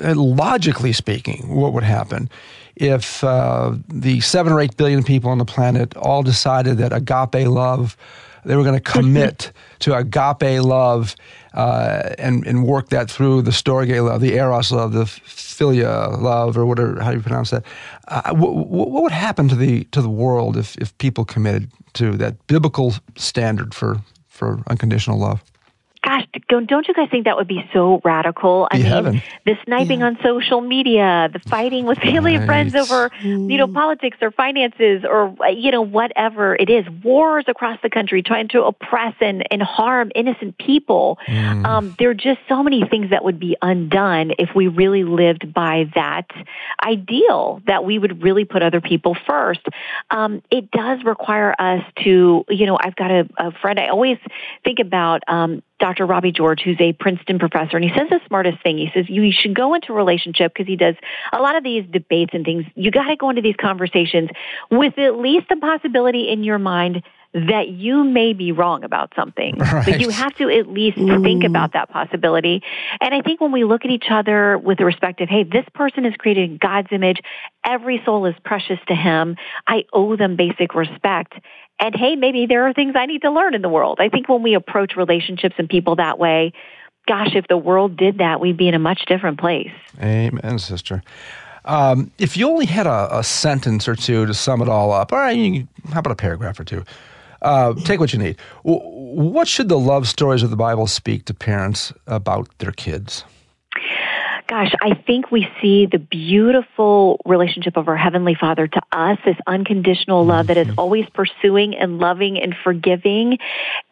logically 0.00 0.92
speaking, 0.92 1.54
what 1.54 1.72
would 1.72 1.84
happen 1.84 2.30
if 2.78 3.24
uh, 3.24 3.74
the 3.88 4.20
seven 4.20 4.52
or 4.52 4.60
eight 4.60 4.76
billion 4.76 5.02
people 5.02 5.30
on 5.30 5.38
the 5.38 5.44
planet 5.44 5.96
all 5.96 6.22
decided 6.22 6.78
that 6.78 6.92
agape 6.92 7.46
love, 7.48 7.96
they 8.44 8.56
were 8.56 8.62
going 8.62 8.80
to 8.80 8.80
commit 8.80 9.52
to 9.80 9.96
agape 9.96 10.62
love 10.62 11.16
uh, 11.58 12.14
and 12.18 12.46
and 12.46 12.64
work 12.64 12.88
that 12.90 13.10
through 13.10 13.42
the 13.42 13.50
storge 13.50 14.00
love, 14.00 14.20
the 14.20 14.34
eros 14.34 14.70
love, 14.70 14.92
the 14.92 15.04
philia 15.04 16.16
love, 16.22 16.56
or 16.56 16.64
whatever 16.64 17.00
how 17.02 17.10
do 17.10 17.16
you 17.16 17.22
pronounce 17.22 17.50
that. 17.50 17.64
Uh, 18.06 18.32
what, 18.32 18.68
what 18.68 19.02
would 19.02 19.12
happen 19.12 19.48
to 19.48 19.56
the 19.56 19.82
to 19.90 20.00
the 20.00 20.08
world 20.08 20.56
if 20.56 20.76
if 20.76 20.96
people 20.98 21.24
committed 21.24 21.68
to 21.94 22.16
that 22.16 22.34
biblical 22.46 22.94
standard 23.16 23.74
for 23.74 24.00
for 24.28 24.62
unconditional 24.68 25.18
love? 25.18 25.42
Gosh, 26.02 26.26
don't 26.48 26.88
you 26.88 26.94
guys 26.94 27.08
think 27.10 27.24
that 27.24 27.36
would 27.36 27.48
be 27.48 27.68
so 27.72 28.00
radical? 28.04 28.68
I 28.70 28.76
mean, 28.78 28.86
heaven. 28.86 29.22
the 29.44 29.56
sniping 29.64 30.00
yeah. 30.00 30.06
on 30.06 30.18
social 30.22 30.60
media, 30.60 31.28
the 31.32 31.38
fighting 31.38 31.86
with 31.86 31.98
family 31.98 32.32
right. 32.32 32.40
and 32.40 32.46
friends 32.46 32.74
over, 32.74 33.10
you 33.22 33.56
know, 33.56 33.66
mm. 33.66 33.74
politics 33.74 34.18
or 34.20 34.30
finances 34.30 35.04
or, 35.08 35.34
you 35.50 35.70
know, 35.70 35.82
whatever 35.82 36.56
it 36.56 36.70
is, 36.70 36.84
wars 37.02 37.44
across 37.48 37.78
the 37.82 37.90
country 37.90 38.22
trying 38.22 38.48
to 38.48 38.62
oppress 38.62 39.14
and, 39.20 39.44
and 39.50 39.62
harm 39.62 40.10
innocent 40.14 40.56
people. 40.58 41.18
Mm. 41.26 41.66
Um, 41.66 41.96
there 41.98 42.10
are 42.10 42.14
just 42.14 42.40
so 42.48 42.62
many 42.62 42.84
things 42.88 43.10
that 43.10 43.24
would 43.24 43.40
be 43.40 43.56
undone 43.62 44.32
if 44.38 44.54
we 44.54 44.68
really 44.68 45.04
lived 45.04 45.52
by 45.52 45.90
that 45.94 46.26
ideal 46.84 47.62
that 47.66 47.84
we 47.84 47.98
would 47.98 48.22
really 48.22 48.44
put 48.44 48.62
other 48.62 48.80
people 48.80 49.16
first. 49.26 49.60
Um, 50.10 50.42
it 50.50 50.70
does 50.70 51.04
require 51.04 51.54
us 51.58 51.82
to, 52.04 52.44
you 52.48 52.66
know, 52.66 52.78
I've 52.80 52.96
got 52.96 53.10
a, 53.10 53.28
a 53.36 53.52
friend, 53.52 53.78
I 53.78 53.88
always 53.88 54.18
think 54.64 54.78
about, 54.78 55.22
um, 55.28 55.62
Dr. 55.78 56.06
Robbie 56.06 56.32
George, 56.32 56.60
who's 56.62 56.80
a 56.80 56.92
Princeton 56.92 57.38
professor, 57.38 57.76
and 57.76 57.84
he 57.84 57.90
says 57.96 58.08
the 58.10 58.20
smartest 58.26 58.62
thing. 58.62 58.78
He 58.78 58.90
says 58.94 59.08
you 59.08 59.30
should 59.32 59.54
go 59.54 59.74
into 59.74 59.92
relationship 59.92 60.52
because 60.52 60.66
he 60.66 60.76
does 60.76 60.94
a 61.32 61.40
lot 61.40 61.56
of 61.56 61.62
these 61.62 61.84
debates 61.90 62.30
and 62.34 62.44
things. 62.44 62.64
You 62.74 62.90
got 62.90 63.08
to 63.08 63.16
go 63.16 63.30
into 63.30 63.42
these 63.42 63.56
conversations 63.60 64.30
with 64.70 64.98
at 64.98 65.16
least 65.16 65.48
the 65.48 65.56
possibility 65.56 66.28
in 66.28 66.42
your 66.42 66.58
mind 66.58 67.02
that 67.46 67.68
you 67.68 68.04
may 68.04 68.32
be 68.32 68.52
wrong 68.52 68.84
about 68.84 69.12
something. 69.14 69.56
Right. 69.58 69.84
But 69.88 70.00
you 70.00 70.10
have 70.10 70.34
to 70.36 70.50
at 70.50 70.68
least 70.68 70.98
mm. 70.98 71.22
think 71.22 71.44
about 71.44 71.72
that 71.72 71.88
possibility. 71.88 72.62
And 73.00 73.14
I 73.14 73.22
think 73.22 73.40
when 73.40 73.52
we 73.52 73.64
look 73.64 73.84
at 73.84 73.90
each 73.90 74.06
other 74.10 74.58
with 74.58 74.78
the 74.78 74.84
respect 74.84 75.20
of, 75.20 75.28
hey, 75.28 75.44
this 75.44 75.64
person 75.74 76.04
is 76.04 76.14
created 76.18 76.50
in 76.50 76.58
God's 76.58 76.88
image, 76.90 77.20
every 77.64 78.02
soul 78.04 78.26
is 78.26 78.34
precious 78.44 78.78
to 78.88 78.94
him, 78.94 79.36
I 79.66 79.84
owe 79.92 80.16
them 80.16 80.36
basic 80.36 80.74
respect. 80.74 81.34
And 81.80 81.94
hey, 81.94 82.16
maybe 82.16 82.46
there 82.46 82.66
are 82.66 82.72
things 82.72 82.94
I 82.96 83.06
need 83.06 83.22
to 83.22 83.30
learn 83.30 83.54
in 83.54 83.62
the 83.62 83.68
world. 83.68 83.98
I 84.00 84.08
think 84.08 84.28
when 84.28 84.42
we 84.42 84.54
approach 84.54 84.96
relationships 84.96 85.54
and 85.58 85.68
people 85.68 85.96
that 85.96 86.18
way, 86.18 86.52
gosh, 87.06 87.34
if 87.34 87.46
the 87.48 87.56
world 87.56 87.96
did 87.96 88.18
that, 88.18 88.40
we'd 88.40 88.56
be 88.56 88.68
in 88.68 88.74
a 88.74 88.78
much 88.78 89.04
different 89.06 89.38
place. 89.38 89.72
Amen, 90.00 90.58
sister. 90.58 91.02
Um, 91.64 92.10
if 92.18 92.36
you 92.36 92.48
only 92.48 92.66
had 92.66 92.86
a, 92.86 93.18
a, 93.18 93.22
sentence 93.22 93.88
or 93.88 93.94
two 93.94 94.24
to 94.24 94.32
sum 94.32 94.62
it 94.62 94.68
all 94.68 94.90
up, 94.90 95.12
all 95.12 95.18
right, 95.18 95.36
you, 95.36 95.68
how 95.92 96.00
about 96.00 96.12
a 96.12 96.16
paragraph 96.16 96.58
or 96.58 96.64
two? 96.64 96.84
Uh, 97.40 97.74
take 97.84 98.00
what 98.00 98.12
you 98.12 98.18
need. 98.18 98.36
What 98.62 99.48
should 99.48 99.68
the 99.68 99.78
love 99.78 100.08
stories 100.08 100.42
of 100.42 100.50
the 100.50 100.56
Bible 100.56 100.86
speak 100.86 101.24
to 101.26 101.34
parents 101.34 101.92
about 102.06 102.48
their 102.58 102.72
kids? 102.72 103.24
gosh, 104.48 104.72
I 104.80 104.94
think 104.94 105.30
we 105.30 105.46
see 105.60 105.86
the 105.86 105.98
beautiful 105.98 107.20
relationship 107.26 107.76
of 107.76 107.86
our 107.86 107.96
Heavenly 107.96 108.34
Father 108.34 108.66
to 108.66 108.80
us, 108.90 109.18
this 109.24 109.36
unconditional 109.46 110.24
love 110.24 110.46
that 110.46 110.56
is 110.56 110.66
mm-hmm. 110.66 110.80
always 110.80 111.04
pursuing 111.12 111.76
and 111.76 111.98
loving 111.98 112.40
and 112.40 112.54
forgiving. 112.64 113.38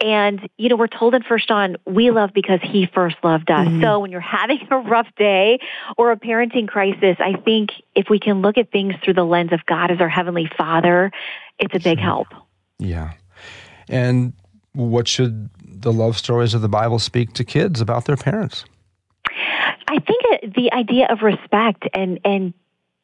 And, 0.00 0.48
you 0.56 0.70
know, 0.70 0.76
we're 0.76 0.86
told 0.86 1.14
in 1.14 1.22
First 1.22 1.46
John, 1.46 1.76
we 1.84 2.10
love 2.10 2.30
because 2.34 2.60
He 2.62 2.88
first 2.92 3.16
loved 3.22 3.50
us. 3.50 3.68
Mm-hmm. 3.68 3.82
So 3.82 4.00
when 4.00 4.10
you're 4.10 4.20
having 4.20 4.66
a 4.70 4.78
rough 4.78 5.08
day 5.16 5.60
or 5.98 6.10
a 6.10 6.16
parenting 6.16 6.66
crisis, 6.66 7.16
I 7.20 7.34
think 7.44 7.70
if 7.94 8.06
we 8.08 8.18
can 8.18 8.40
look 8.40 8.56
at 8.56 8.72
things 8.72 8.94
through 9.04 9.14
the 9.14 9.24
lens 9.24 9.52
of 9.52 9.64
God 9.66 9.90
as 9.90 10.00
our 10.00 10.08
Heavenly 10.08 10.50
Father, 10.56 11.12
it's 11.58 11.74
a 11.74 11.80
big 11.80 11.98
help. 11.98 12.28
Yeah. 12.78 13.12
And 13.88 14.32
what 14.72 15.08
should 15.08 15.48
the 15.62 15.92
love 15.92 16.16
stories 16.18 16.54
of 16.54 16.62
the 16.62 16.68
Bible 16.68 16.98
speak 16.98 17.32
to 17.34 17.44
kids 17.44 17.80
about 17.80 18.04
their 18.04 18.16
parents? 18.16 18.64
I 19.88 19.98
think 20.00 20.54
the 20.54 20.72
idea 20.72 21.06
of 21.08 21.22
respect 21.22 21.88
and 21.94 22.18
and 22.24 22.52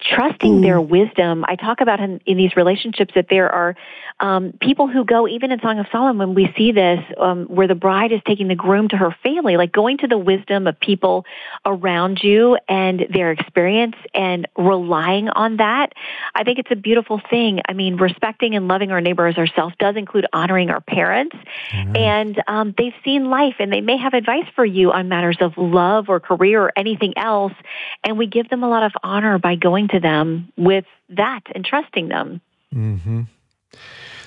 trusting 0.03 0.61
mm. 0.61 0.63
their 0.63 0.81
wisdom. 0.81 1.45
I 1.47 1.57
talk 1.57 1.81
about 1.81 2.01
in, 2.01 2.21
in, 2.27 2.37
these 2.37 2.57
relationships 2.57 3.15
that 3.15 3.27
there 3.31 3.51
are 3.51 3.77
um, 4.21 4.53
people 4.61 4.89
who 4.89 5.05
go, 5.05 5.29
even 5.29 5.53
in 5.53 5.61
Song 5.61 5.79
of 5.79 5.87
Solomon, 5.93 6.29
when 6.29 6.35
we 6.35 6.53
see 6.57 6.73
this 6.73 7.01
um, 7.19 7.47
where 7.47 7.69
the 7.69 7.75
bride 7.75 8.13
is 8.13 8.21
taking 8.27 8.49
the 8.49 8.55
groom 8.55 8.89
to 8.89 8.97
her 8.97 9.15
family, 9.23 9.57
like 9.57 9.73
going 9.73 9.99
to 9.99 10.07
the 10.07 10.19
wisdom 10.19 10.67
of 10.67 10.79
people 10.81 11.25
around 11.65 12.21
you 12.23 12.59
and 12.69 13.07
their 13.13 13.33
experience 13.33 13.97
and 14.15 14.49
relying 14.57 15.29
on 15.29 15.57
that. 15.59 15.93
I 16.35 16.45
think 16.45 16.59
it's 16.59 16.71
a 16.71 16.77
beautiful 16.77 17.21
thing. 17.31 17.61
I 17.69 17.73
mean, 17.73 17.97
respecting 17.97 18.57
and 18.57 18.69
loving 18.69 18.91
our 18.91 19.01
neighbor 19.01 19.27
as 19.27 19.37
ourselves 19.37 19.75
does 19.79 19.97
include 19.97 20.27
honoring 20.33 20.71
our 20.71 20.81
parents. 20.81 21.37
Mm-hmm. 21.73 21.97
And 21.97 22.43
um, 22.49 22.75
they've 22.77 22.95
seen 23.05 23.31
life 23.31 23.57
and 23.59 23.73
they 23.73 23.81
may 23.81 23.97
have 23.97 24.15
advice 24.15 24.47
for 24.55 24.65
you 24.65 24.93
on 24.93 25.09
matters 25.09 25.39
of 25.41 25.57
love 25.57 26.09
or 26.09 26.21
career 26.21 26.63
or 26.63 26.73
anything 26.77 27.17
else. 27.17 27.53
And 28.05 28.19
we 28.19 28.27
give 28.27 28.49
them 28.49 28.63
a 28.63 28.69
lot 28.69 28.83
of 28.83 28.93
honor 29.03 29.39
by 29.39 29.55
going 29.55 29.89
to 29.93 30.01
them 30.01 30.53
with 30.57 30.85
that 31.11 31.43
and 31.55 31.65
trusting 31.65 32.09
them. 32.09 32.41
Mm-hmm. 32.75 33.23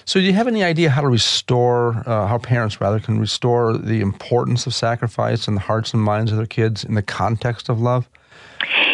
So, 0.08 0.20
do 0.20 0.26
you 0.26 0.34
have 0.34 0.48
any 0.48 0.64
idea 0.64 0.92
how 0.92 1.02
to 1.02 1.08
restore, 1.08 2.04
uh, 2.06 2.28
how 2.28 2.38
parents 2.38 2.80
rather 2.80 3.00
can 3.00 3.20
restore 3.20 3.76
the 3.76 4.02
importance 4.02 4.68
of 4.68 4.76
sacrifice 4.76 5.48
in 5.48 5.56
the 5.56 5.62
hearts 5.62 5.94
and 5.94 6.04
minds 6.04 6.32
of 6.32 6.38
their 6.38 6.46
kids 6.46 6.84
in 6.84 6.94
the 6.94 7.02
context 7.02 7.70
of 7.70 7.82
love? 7.82 8.08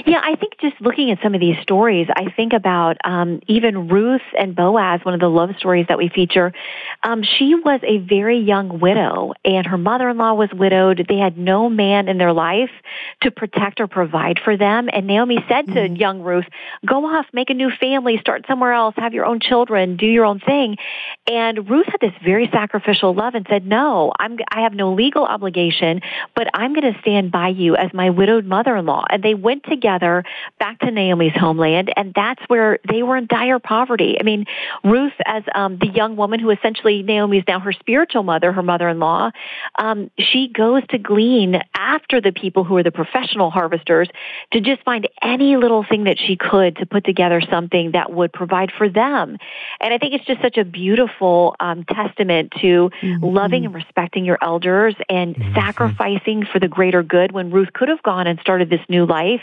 Yeah, 0.05 0.19
I 0.23 0.35
think 0.35 0.53
just 0.59 0.79
looking 0.81 1.11
at 1.11 1.19
some 1.21 1.35
of 1.35 1.41
these 1.41 1.57
stories, 1.61 2.07
I 2.15 2.31
think 2.31 2.53
about 2.53 2.97
um, 3.03 3.39
even 3.47 3.87
Ruth 3.87 4.21
and 4.37 4.55
Boaz, 4.55 5.01
one 5.03 5.13
of 5.13 5.19
the 5.19 5.29
love 5.29 5.51
stories 5.57 5.85
that 5.89 5.97
we 5.97 6.09
feature. 6.09 6.53
Um, 7.03 7.23
she 7.23 7.53
was 7.55 7.81
a 7.83 7.99
very 7.99 8.39
young 8.39 8.79
widow, 8.79 9.33
and 9.45 9.67
her 9.67 9.77
mother-in-law 9.77 10.33
was 10.33 10.49
widowed. 10.53 11.05
They 11.07 11.17
had 11.17 11.37
no 11.37 11.69
man 11.69 12.07
in 12.07 12.17
their 12.17 12.33
life 12.33 12.71
to 13.21 13.31
protect 13.31 13.79
or 13.79 13.87
provide 13.87 14.39
for 14.43 14.57
them. 14.57 14.89
And 14.91 15.05
Naomi 15.05 15.37
said 15.47 15.67
to 15.67 15.73
mm-hmm. 15.73 15.95
young 15.95 16.21
Ruth, 16.21 16.45
"Go 16.85 17.05
off, 17.05 17.27
make 17.31 17.51
a 17.51 17.53
new 17.53 17.69
family, 17.69 18.17
start 18.19 18.45
somewhere 18.47 18.73
else, 18.73 18.95
have 18.97 19.13
your 19.13 19.25
own 19.25 19.39
children, 19.39 19.97
do 19.97 20.07
your 20.07 20.25
own 20.25 20.39
thing." 20.39 20.77
And 21.29 21.69
Ruth 21.69 21.87
had 21.87 22.01
this 22.01 22.17
very 22.23 22.49
sacrificial 22.51 23.13
love 23.13 23.35
and 23.35 23.45
said, 23.49 23.67
"No, 23.67 24.13
I'm. 24.19 24.37
I 24.51 24.61
have 24.61 24.73
no 24.73 24.93
legal 24.93 25.25
obligation, 25.25 26.01
but 26.35 26.47
I'm 26.55 26.73
going 26.73 26.91
to 26.91 26.99
stand 27.01 27.31
by 27.31 27.49
you 27.49 27.75
as 27.75 27.93
my 27.93 28.09
widowed 28.09 28.45
mother-in-law." 28.45 29.05
And 29.11 29.21
they 29.21 29.35
went 29.35 29.63
together 29.65 29.90
back 30.59 30.79
to 30.79 30.91
Naomi's 30.91 31.35
homeland, 31.35 31.91
and 31.95 32.13
that's 32.13 32.41
where 32.47 32.79
they 32.89 33.03
were 33.03 33.17
in 33.17 33.27
dire 33.27 33.59
poverty. 33.59 34.17
I 34.19 34.23
mean, 34.23 34.45
Ruth, 34.83 35.13
as 35.25 35.43
um, 35.53 35.77
the 35.77 35.87
young 35.87 36.15
woman 36.15 36.39
who 36.39 36.49
essentially 36.49 37.03
Naomi 37.03 37.39
is 37.39 37.43
now 37.47 37.59
her 37.59 37.73
spiritual 37.73 38.23
mother, 38.23 38.51
her 38.51 38.63
mother-in-law, 38.63 39.31
um, 39.77 40.11
she 40.17 40.47
goes 40.47 40.83
to 40.89 40.97
glean 40.97 41.61
after 41.75 42.21
the 42.21 42.31
people 42.31 42.63
who 42.63 42.77
are 42.77 42.83
the 42.83 42.91
professional 42.91 43.49
harvesters 43.49 44.09
to 44.51 44.61
just 44.61 44.83
find 44.83 45.07
any 45.21 45.57
little 45.57 45.83
thing 45.83 46.05
that 46.05 46.17
she 46.19 46.35
could 46.35 46.77
to 46.77 46.85
put 46.85 47.03
together 47.03 47.41
something 47.49 47.91
that 47.91 48.11
would 48.11 48.31
provide 48.33 48.71
for 48.77 48.89
them. 48.89 49.37
And 49.79 49.93
I 49.93 49.97
think 49.97 50.13
it's 50.13 50.25
just 50.25 50.41
such 50.41 50.57
a 50.57 50.65
beautiful 50.65 51.55
um, 51.59 51.83
testament 51.85 52.53
to 52.61 52.89
mm-hmm. 53.01 53.23
loving 53.23 53.65
and 53.65 53.73
respecting 53.73 54.25
your 54.25 54.37
elders 54.41 54.95
and 55.09 55.35
mm-hmm. 55.35 55.53
sacrificing 55.55 56.45
for 56.51 56.59
the 56.59 56.67
greater 56.67 57.03
good 57.03 57.31
when 57.31 57.51
Ruth 57.51 57.73
could 57.73 57.89
have 57.89 58.03
gone 58.03 58.27
and 58.27 58.39
started 58.39 58.69
this 58.69 58.81
new 58.89 59.05
life 59.05 59.41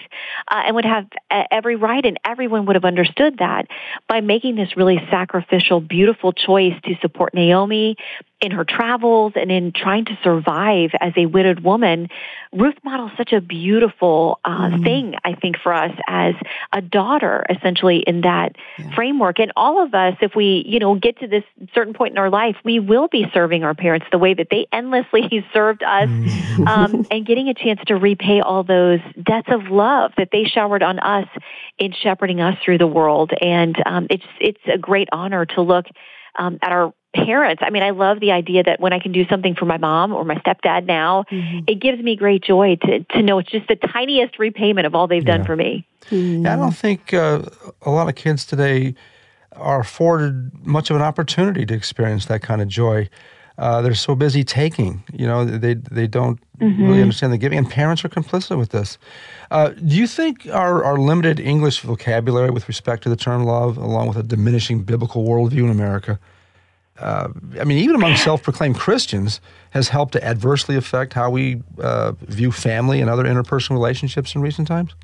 uh, 0.51 0.62
and 0.66 0.74
would 0.74 0.85
have 0.85 1.07
every 1.51 1.77
right, 1.77 2.05
and 2.05 2.18
everyone 2.24 2.66
would 2.66 2.77
have 2.77 2.85
understood 2.85 3.38
that 3.38 3.66
by 4.09 4.20
making 4.20 4.57
this 4.57 4.77
really 4.77 5.01
sacrificial, 5.11 5.81
beautiful 5.81 6.33
choice 6.33 6.74
to 6.85 6.94
support 7.01 7.35
Naomi, 7.35 7.96
in 8.40 8.53
her 8.53 8.64
travels 8.64 9.33
and 9.35 9.51
in 9.51 9.72
trying 9.72 10.05
to 10.05 10.18
survive 10.22 10.90
as 11.01 11.12
a 11.16 11.27
widowed 11.27 11.61
woman, 11.61 12.09
Ruth 12.53 12.77
models 12.85 13.11
such 13.16 13.33
a 13.33 13.40
beautiful 13.40 14.38
uh, 14.44 14.51
mm-hmm. 14.51 14.83
thing, 14.85 15.14
I 15.24 15.35
think, 15.35 15.57
for 15.62 15.72
us 15.72 15.92
as 16.07 16.35
a 16.72 16.81
daughter, 16.81 17.44
essentially, 17.51 17.98
in 18.07 18.20
that 18.20 18.55
yeah. 18.79 18.94
framework. 18.94 19.40
And 19.40 19.53
all 19.57 19.83
of 19.85 19.92
us, 19.92 20.16
if 20.20 20.37
we, 20.37 20.64
you 20.66 20.79
know, 20.79 20.94
get 20.94 21.18
to 21.18 21.27
this 21.27 21.42
certain 21.74 21.94
point 21.94 22.12
in 22.12 22.18
our 22.18 22.31
life, 22.31 22.57
we 22.64 22.79
will 22.79 23.09
be 23.09 23.27
serving 23.35 23.64
our 23.64 23.74
parents 23.74 24.07
the 24.12 24.18
way 24.18 24.35
that 24.35 24.48
they 24.51 24.66
endlessly 24.72 25.44
served 25.53 25.83
us 25.83 26.09
mm-hmm. 26.09 26.68
um, 26.68 27.07
and 27.11 27.27
getting 27.27 27.48
a 27.48 27.55
chance 27.55 27.81
to 27.88 27.96
repay 27.96 28.40
all 28.40 28.62
those 28.62 29.01
debts 29.20 29.48
of 29.51 29.64
love 29.68 30.12
that 30.16 30.29
they 30.31 30.44
showered 30.44 30.85
on 30.85 31.01
us 31.01 31.27
in 31.79 31.92
shepherding 31.92 32.40
us 32.40 32.57
through 32.64 32.79
the 32.79 32.87
world. 32.87 33.33
And 33.40 33.77
um, 33.85 34.07
it's, 34.11 34.24
it's 34.40 34.61
a 34.72 34.79
great 34.79 35.09
honor 35.11 35.44
to 35.44 35.61
look 35.61 35.87
um, 36.38 36.59
at 36.62 36.70
our 36.70 36.94
parents. 37.14 37.62
I 37.64 37.70
mean, 37.70 37.82
I 37.82 37.90
love 37.90 38.20
the 38.20 38.32
idea 38.32 38.62
that 38.64 38.80
when 38.80 38.92
I 38.92 38.98
can 38.98 39.12
do 39.12 39.26
something 39.28 39.54
for 39.54 39.64
my 39.64 39.78
mom 39.78 40.12
or 40.12 40.24
my 40.24 40.36
stepdad 40.36 40.86
now, 40.86 41.24
mm-hmm. 41.30 41.60
it 41.66 41.80
gives 41.80 42.02
me 42.02 42.16
great 42.16 42.42
joy 42.42 42.76
to, 42.82 43.04
to 43.04 43.22
know 43.22 43.38
it's 43.38 43.50
just 43.50 43.68
the 43.68 43.76
tiniest 43.76 44.38
repayment 44.38 44.86
of 44.86 44.94
all 44.94 45.06
they've 45.06 45.26
yeah. 45.26 45.38
done 45.38 45.46
for 45.46 45.56
me. 45.56 45.86
Mm-hmm. 46.10 46.46
I 46.46 46.56
don't 46.56 46.76
think 46.76 47.14
uh, 47.14 47.42
a 47.82 47.90
lot 47.90 48.08
of 48.08 48.14
kids 48.14 48.44
today 48.44 48.94
are 49.52 49.80
afforded 49.80 50.52
much 50.66 50.90
of 50.90 50.96
an 50.96 51.02
opportunity 51.02 51.66
to 51.66 51.74
experience 51.74 52.26
that 52.26 52.42
kind 52.42 52.60
of 52.60 52.68
joy. 52.68 53.08
Uh, 53.56 53.82
they're 53.82 53.94
so 53.94 54.14
busy 54.14 54.44
taking, 54.44 55.02
you 55.12 55.26
know, 55.26 55.44
they 55.44 55.74
they 55.74 56.06
don't 56.06 56.38
mm-hmm. 56.60 56.80
really 56.84 57.02
understand 57.02 57.32
the 57.32 57.38
giving, 57.38 57.58
and 57.58 57.68
parents 57.68 58.04
are 58.04 58.08
complicit 58.08 58.56
with 58.56 58.68
this. 58.68 58.98
Uh, 59.50 59.70
do 59.70 59.96
you 59.96 60.06
think 60.06 60.46
our, 60.52 60.84
our 60.84 60.96
limited 60.96 61.40
English 61.40 61.80
vocabulary 61.80 62.50
with 62.50 62.68
respect 62.68 63.02
to 63.02 63.08
the 63.08 63.16
term 63.16 63.42
love, 63.42 63.76
along 63.76 64.06
with 64.06 64.16
a 64.16 64.22
diminishing 64.22 64.84
biblical 64.84 65.24
worldview 65.24 65.64
in 65.64 65.70
America, 65.70 66.20
uh, 67.00 67.28
I 67.61 67.64
mean, 67.64 67.78
even 67.78 67.94
among 67.94 68.16
self 68.16 68.42
proclaimed 68.42 68.76
Christians, 68.76 69.40
has 69.70 69.88
helped 69.88 70.12
to 70.12 70.24
adversely 70.24 70.76
affect 70.76 71.12
how 71.12 71.30
we 71.30 71.62
uh, 71.78 72.12
view 72.20 72.50
family 72.50 73.00
and 73.00 73.11
other 73.11 73.24
interpersonal 73.24 73.72
relationships 73.72 74.34
in 74.34 74.40
recent 74.40 74.66
times? 74.66 74.94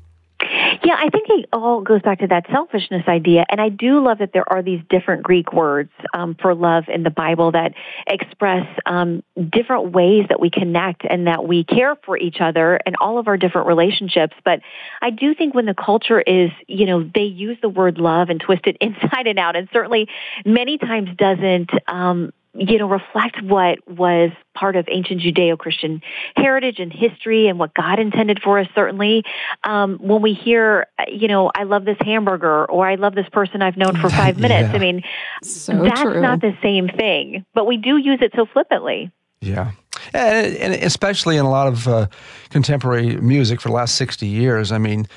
Yeah, 0.85 0.97
I 0.99 1.09
think 1.09 1.25
it 1.29 1.49
all 1.51 1.81
goes 1.81 2.03
back 2.03 2.19
to 2.19 2.27
that 2.27 2.45
selfishness 2.51 3.07
idea. 3.07 3.43
And 3.49 3.59
I 3.59 3.69
do 3.69 4.03
love 4.03 4.19
that 4.19 4.33
there 4.33 4.47
are 4.47 4.61
these 4.61 4.81
different 4.87 5.23
Greek 5.23 5.51
words 5.51 5.89
um, 6.13 6.35
for 6.39 6.53
love 6.53 6.83
in 6.87 7.01
the 7.01 7.09
Bible 7.09 7.53
that 7.53 7.73
express 8.05 8.67
um, 8.85 9.23
different 9.51 9.93
ways 9.93 10.27
that 10.29 10.39
we 10.39 10.51
connect 10.51 11.01
and 11.03 11.25
that 11.25 11.47
we 11.47 11.63
care 11.63 11.95
for 12.05 12.19
each 12.19 12.37
other 12.39 12.79
and 12.85 12.95
all 13.01 13.17
of 13.17 13.27
our 13.27 13.35
different 13.35 13.65
relationships. 13.65 14.35
But 14.43 14.59
I 15.01 15.09
do 15.09 15.33
think 15.33 15.55
when 15.55 15.65
the 15.65 15.73
culture 15.73 16.21
is, 16.21 16.51
you 16.67 16.85
know, 16.85 17.03
they 17.03 17.23
use 17.23 17.57
the 17.63 17.69
word 17.69 17.97
love 17.97 18.29
and 18.29 18.39
twist 18.39 18.67
it 18.67 18.77
inside 18.81 19.25
and 19.25 19.39
out, 19.39 19.55
and 19.55 19.67
certainly 19.73 20.07
many 20.45 20.77
times 20.77 21.09
doesn't 21.17 21.71
um, 21.87 22.31
you 22.57 22.77
know, 22.77 22.87
reflect 22.87 23.41
what 23.41 23.79
was 23.87 24.31
part 24.53 24.75
of 24.75 24.85
ancient 24.89 25.21
Judeo-Christian 25.21 26.01
heritage 26.35 26.79
and 26.79 26.91
history 26.91 27.47
and 27.47 27.59
what 27.59 27.73
God 27.73 27.99
intended 27.99 28.41
for 28.41 28.59
us, 28.59 28.67
certainly. 28.73 29.23
Um, 29.63 29.97
when 29.97 30.21
we 30.21 30.33
hear, 30.33 30.87
you 31.07 31.27
know, 31.27 31.51
I 31.53 31.63
love 31.63 31.85
this 31.85 31.97
hamburger 31.99 32.65
or 32.65 32.87
I 32.87 32.95
love 32.95 33.15
this 33.15 33.27
person 33.29 33.61
I've 33.61 33.77
known 33.77 33.97
for 33.97 34.09
five 34.21 34.37
minutes, 34.37 34.69
yeah. 34.69 34.75
I 34.75 34.79
mean, 34.79 35.03
so 35.43 35.83
that's 35.83 36.01
true. 36.01 36.21
not 36.21 36.41
the 36.41 36.57
same 36.61 36.87
thing, 36.87 37.45
but 37.53 37.65
we 37.65 37.77
do 37.77 37.97
use 37.97 38.19
it 38.21 38.31
so 38.35 38.45
flippantly. 38.45 39.11
Yeah. 39.41 39.71
And, 40.13 40.55
and 40.55 40.73
especially 40.73 41.37
in 41.37 41.45
a 41.45 41.49
lot 41.49 41.67
of 41.67 41.87
uh, 41.87 42.07
contemporary 42.49 43.17
music 43.17 43.59
for 43.59 43.69
the 43.69 43.75
last 43.75 43.95
60 43.95 44.27
years, 44.27 44.71
I 44.71 44.77
mean, 44.77 45.07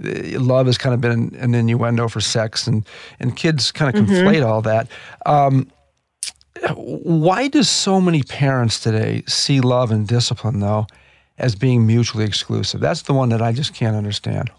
love 0.00 0.66
has 0.66 0.78
kind 0.78 0.94
of 0.94 1.00
been 1.00 1.34
an 1.36 1.54
innuendo 1.54 2.08
for 2.08 2.20
sex, 2.20 2.66
and, 2.66 2.86
and 3.18 3.36
kids 3.36 3.72
kind 3.72 3.94
of 3.94 4.04
mm-hmm. 4.04 4.14
conflate 4.14 4.46
all 4.46 4.62
that. 4.62 4.88
Um, 5.26 5.70
why 6.74 7.48
do 7.48 7.62
so 7.62 8.00
many 8.00 8.22
parents 8.22 8.80
today 8.80 9.22
see 9.26 9.60
love 9.60 9.90
and 9.90 10.06
discipline, 10.06 10.60
though, 10.60 10.86
as 11.38 11.54
being 11.54 11.86
mutually 11.86 12.24
exclusive? 12.24 12.80
That's 12.80 13.02
the 13.02 13.14
one 13.14 13.28
that 13.30 13.42
I 13.42 13.52
just 13.52 13.74
can't 13.74 13.96
understand. 13.96 14.50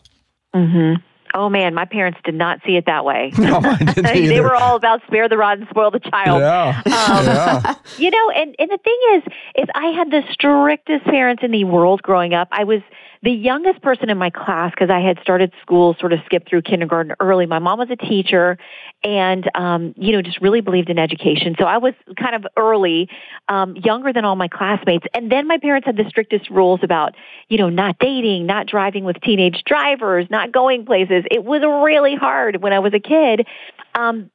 Mm-hmm. 0.54 1.02
Oh 1.36 1.48
man, 1.48 1.76
my 1.76 1.86
parents 1.86 2.20
did 2.24 2.34
not 2.34 2.60
see 2.66 2.76
it 2.76 2.86
that 2.88 3.06
way. 3.06 3.32
No, 3.40 3.62
they 3.96 4.42
were 4.42 4.56
all 4.56 4.76
about 4.76 5.02
spare 5.08 5.30
the 5.30 5.38
rod 5.38 5.60
and 5.60 5.68
spoil 5.70 5.92
the 5.92 6.00
child. 6.00 6.42
Yeah. 6.42 6.82
Um, 6.86 7.26
yeah. 7.26 7.76
You 7.98 8.12
know, 8.12 8.30
and, 8.32 8.56
and 8.60 8.70
the 8.70 8.78
thing 8.84 8.98
is, 9.16 9.24
is 9.64 9.70
I 9.76 9.88
had 9.88 10.12
the 10.12 10.22
strictest 10.32 11.06
parents 11.06 11.44
in 11.44 11.52
the 11.52 11.64
world 11.64 12.02
growing 12.02 12.34
up. 12.34 12.48
I 12.52 12.64
was 12.64 12.82
the 13.24 13.32
youngest 13.32 13.82
person 13.82 14.10
in 14.10 14.18
my 14.18 14.30
class 14.30 14.72
because 14.72 14.90
I 14.90 15.00
had 15.00 15.20
started 15.22 15.52
school, 15.62 15.96
sort 16.00 16.14
of 16.14 16.20
skipped 16.26 16.50
through 16.50 16.62
kindergarten 16.62 17.16
early. 17.20 17.46
My 17.46 17.60
mom 17.60 17.80
was 17.80 17.90
a 17.90 17.96
teacher 17.96 18.58
and, 19.04 19.50
um, 19.56 19.94
you 19.98 20.12
know, 20.12 20.22
just 20.22 20.42
really 20.42 20.62
believed 20.62 20.90
in 20.90 21.00
education. 21.00 21.56
So 21.58 21.66
I 21.66 21.78
was 21.78 21.94
kind 22.18 22.36
of 22.36 22.46
early, 22.58 23.10
um, 23.48 23.76
younger 23.78 24.12
than 24.12 24.26
all 24.26 24.36
my 24.36 24.48
classmates. 24.48 25.06
And 25.14 25.32
then 25.32 25.48
my 25.48 25.58
parents 25.58 25.86
had 25.86 25.96
the 25.96 26.06
strictest 26.10 26.50
rules 26.50 26.82
about, 26.84 27.16
you 27.48 27.58
know, 27.58 27.70
not 27.70 27.98
dating, 28.00 28.46
not 28.46 28.68
driving 28.68 29.06
with 29.06 29.20
teenage 29.22 29.64
drivers, 29.66 30.28
not 30.30 30.52
going 30.52 30.86
places. 30.86 31.24
It 31.32 31.44
was 31.44 31.62
really 31.84 32.16
hard 32.16 32.62
when 32.62 32.74
I 32.74 32.80
was 32.80 32.94
a 32.94 33.00
kid. 33.00 33.48
Um, 33.96 34.30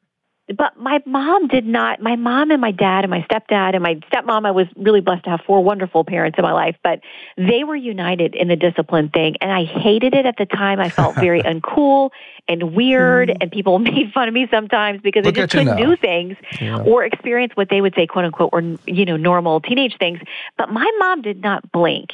but 0.56 0.76
my 0.76 1.00
mom 1.06 1.48
did 1.48 1.64
not 1.64 2.00
my 2.00 2.16
mom 2.16 2.50
and 2.50 2.60
my 2.60 2.70
dad 2.70 3.04
and 3.04 3.10
my 3.10 3.22
stepdad 3.22 3.74
and 3.74 3.82
my 3.82 3.94
stepmom 4.12 4.46
i 4.46 4.50
was 4.50 4.66
really 4.76 5.00
blessed 5.00 5.24
to 5.24 5.30
have 5.30 5.40
four 5.46 5.62
wonderful 5.62 6.04
parents 6.04 6.38
in 6.38 6.42
my 6.42 6.52
life 6.52 6.76
but 6.82 7.00
they 7.36 7.64
were 7.64 7.76
united 7.76 8.34
in 8.34 8.48
the 8.48 8.56
discipline 8.56 9.08
thing 9.08 9.36
and 9.40 9.50
i 9.50 9.64
hated 9.64 10.14
it 10.14 10.26
at 10.26 10.36
the 10.36 10.46
time 10.46 10.80
i 10.80 10.88
felt 10.88 11.14
very 11.14 11.42
uncool 11.44 12.10
and 12.46 12.74
weird 12.74 13.30
mm. 13.30 13.36
and 13.40 13.50
people 13.50 13.78
made 13.78 14.12
fun 14.12 14.28
of 14.28 14.34
me 14.34 14.46
sometimes 14.50 15.00
because 15.00 15.24
Look 15.24 15.38
i 15.38 15.42
just 15.42 15.52
couldn't 15.52 15.76
do 15.76 15.96
things 15.96 16.36
yeah. 16.60 16.80
or 16.80 17.04
experience 17.04 17.52
what 17.54 17.70
they 17.70 17.80
would 17.80 17.94
say 17.94 18.06
quote 18.06 18.26
unquote 18.26 18.52
were 18.52 18.78
you 18.86 19.04
know 19.04 19.16
normal 19.16 19.60
teenage 19.60 19.96
things 19.98 20.20
but 20.58 20.70
my 20.70 20.90
mom 20.98 21.22
did 21.22 21.40
not 21.40 21.70
blink 21.72 22.10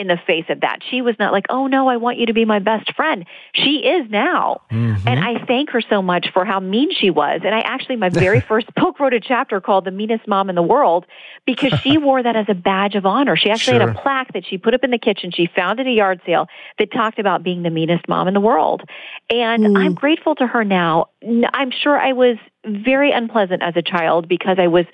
in 0.00 0.06
the 0.06 0.16
face 0.26 0.46
of 0.48 0.62
that. 0.62 0.78
She 0.90 1.02
was 1.02 1.14
not 1.18 1.30
like, 1.30 1.44
oh 1.50 1.66
no, 1.66 1.88
I 1.88 1.98
want 1.98 2.18
you 2.18 2.26
to 2.26 2.32
be 2.32 2.46
my 2.46 2.58
best 2.58 2.94
friend. 2.94 3.26
She 3.52 3.76
is 3.76 4.10
now. 4.10 4.62
Mm-hmm. 4.70 5.06
And 5.06 5.20
I 5.20 5.44
thank 5.44 5.70
her 5.70 5.82
so 5.82 6.00
much 6.00 6.28
for 6.32 6.46
how 6.46 6.58
mean 6.58 6.88
she 6.92 7.10
was. 7.10 7.42
And 7.44 7.54
I 7.54 7.60
actually, 7.60 7.96
my 7.96 8.08
very 8.08 8.40
first 8.48 8.74
book 8.74 8.98
wrote 8.98 9.12
a 9.12 9.20
chapter 9.20 9.60
called 9.60 9.84
The 9.84 9.90
Meanest 9.90 10.26
Mom 10.26 10.48
in 10.48 10.56
the 10.56 10.62
World 10.62 11.04
because 11.44 11.78
she 11.80 11.98
wore 11.98 12.22
that 12.22 12.34
as 12.34 12.46
a 12.48 12.54
badge 12.54 12.94
of 12.94 13.04
honor. 13.04 13.36
She 13.36 13.50
actually 13.50 13.78
sure. 13.78 13.88
had 13.88 13.96
a 13.96 14.00
plaque 14.00 14.32
that 14.32 14.46
she 14.46 14.56
put 14.56 14.72
up 14.72 14.82
in 14.82 14.90
the 14.90 14.98
kitchen. 14.98 15.30
She 15.30 15.46
found 15.54 15.78
at 15.80 15.86
a 15.86 15.92
yard 15.92 16.22
sale 16.24 16.46
that 16.78 16.90
talked 16.92 17.18
about 17.18 17.42
being 17.42 17.62
the 17.62 17.70
meanest 17.70 18.08
mom 18.08 18.26
in 18.26 18.32
the 18.32 18.40
world. 18.40 18.82
And 19.28 19.64
mm. 19.64 19.78
I'm 19.78 19.92
grateful 19.92 20.34
to 20.36 20.46
her 20.46 20.64
now. 20.64 21.08
I'm 21.52 21.70
sure 21.70 21.98
I 21.98 22.12
was 22.12 22.38
very 22.64 23.12
unpleasant 23.12 23.62
as 23.62 23.74
a 23.76 23.82
child 23.82 24.28
because 24.28 24.56
I 24.58 24.68
was 24.68 24.86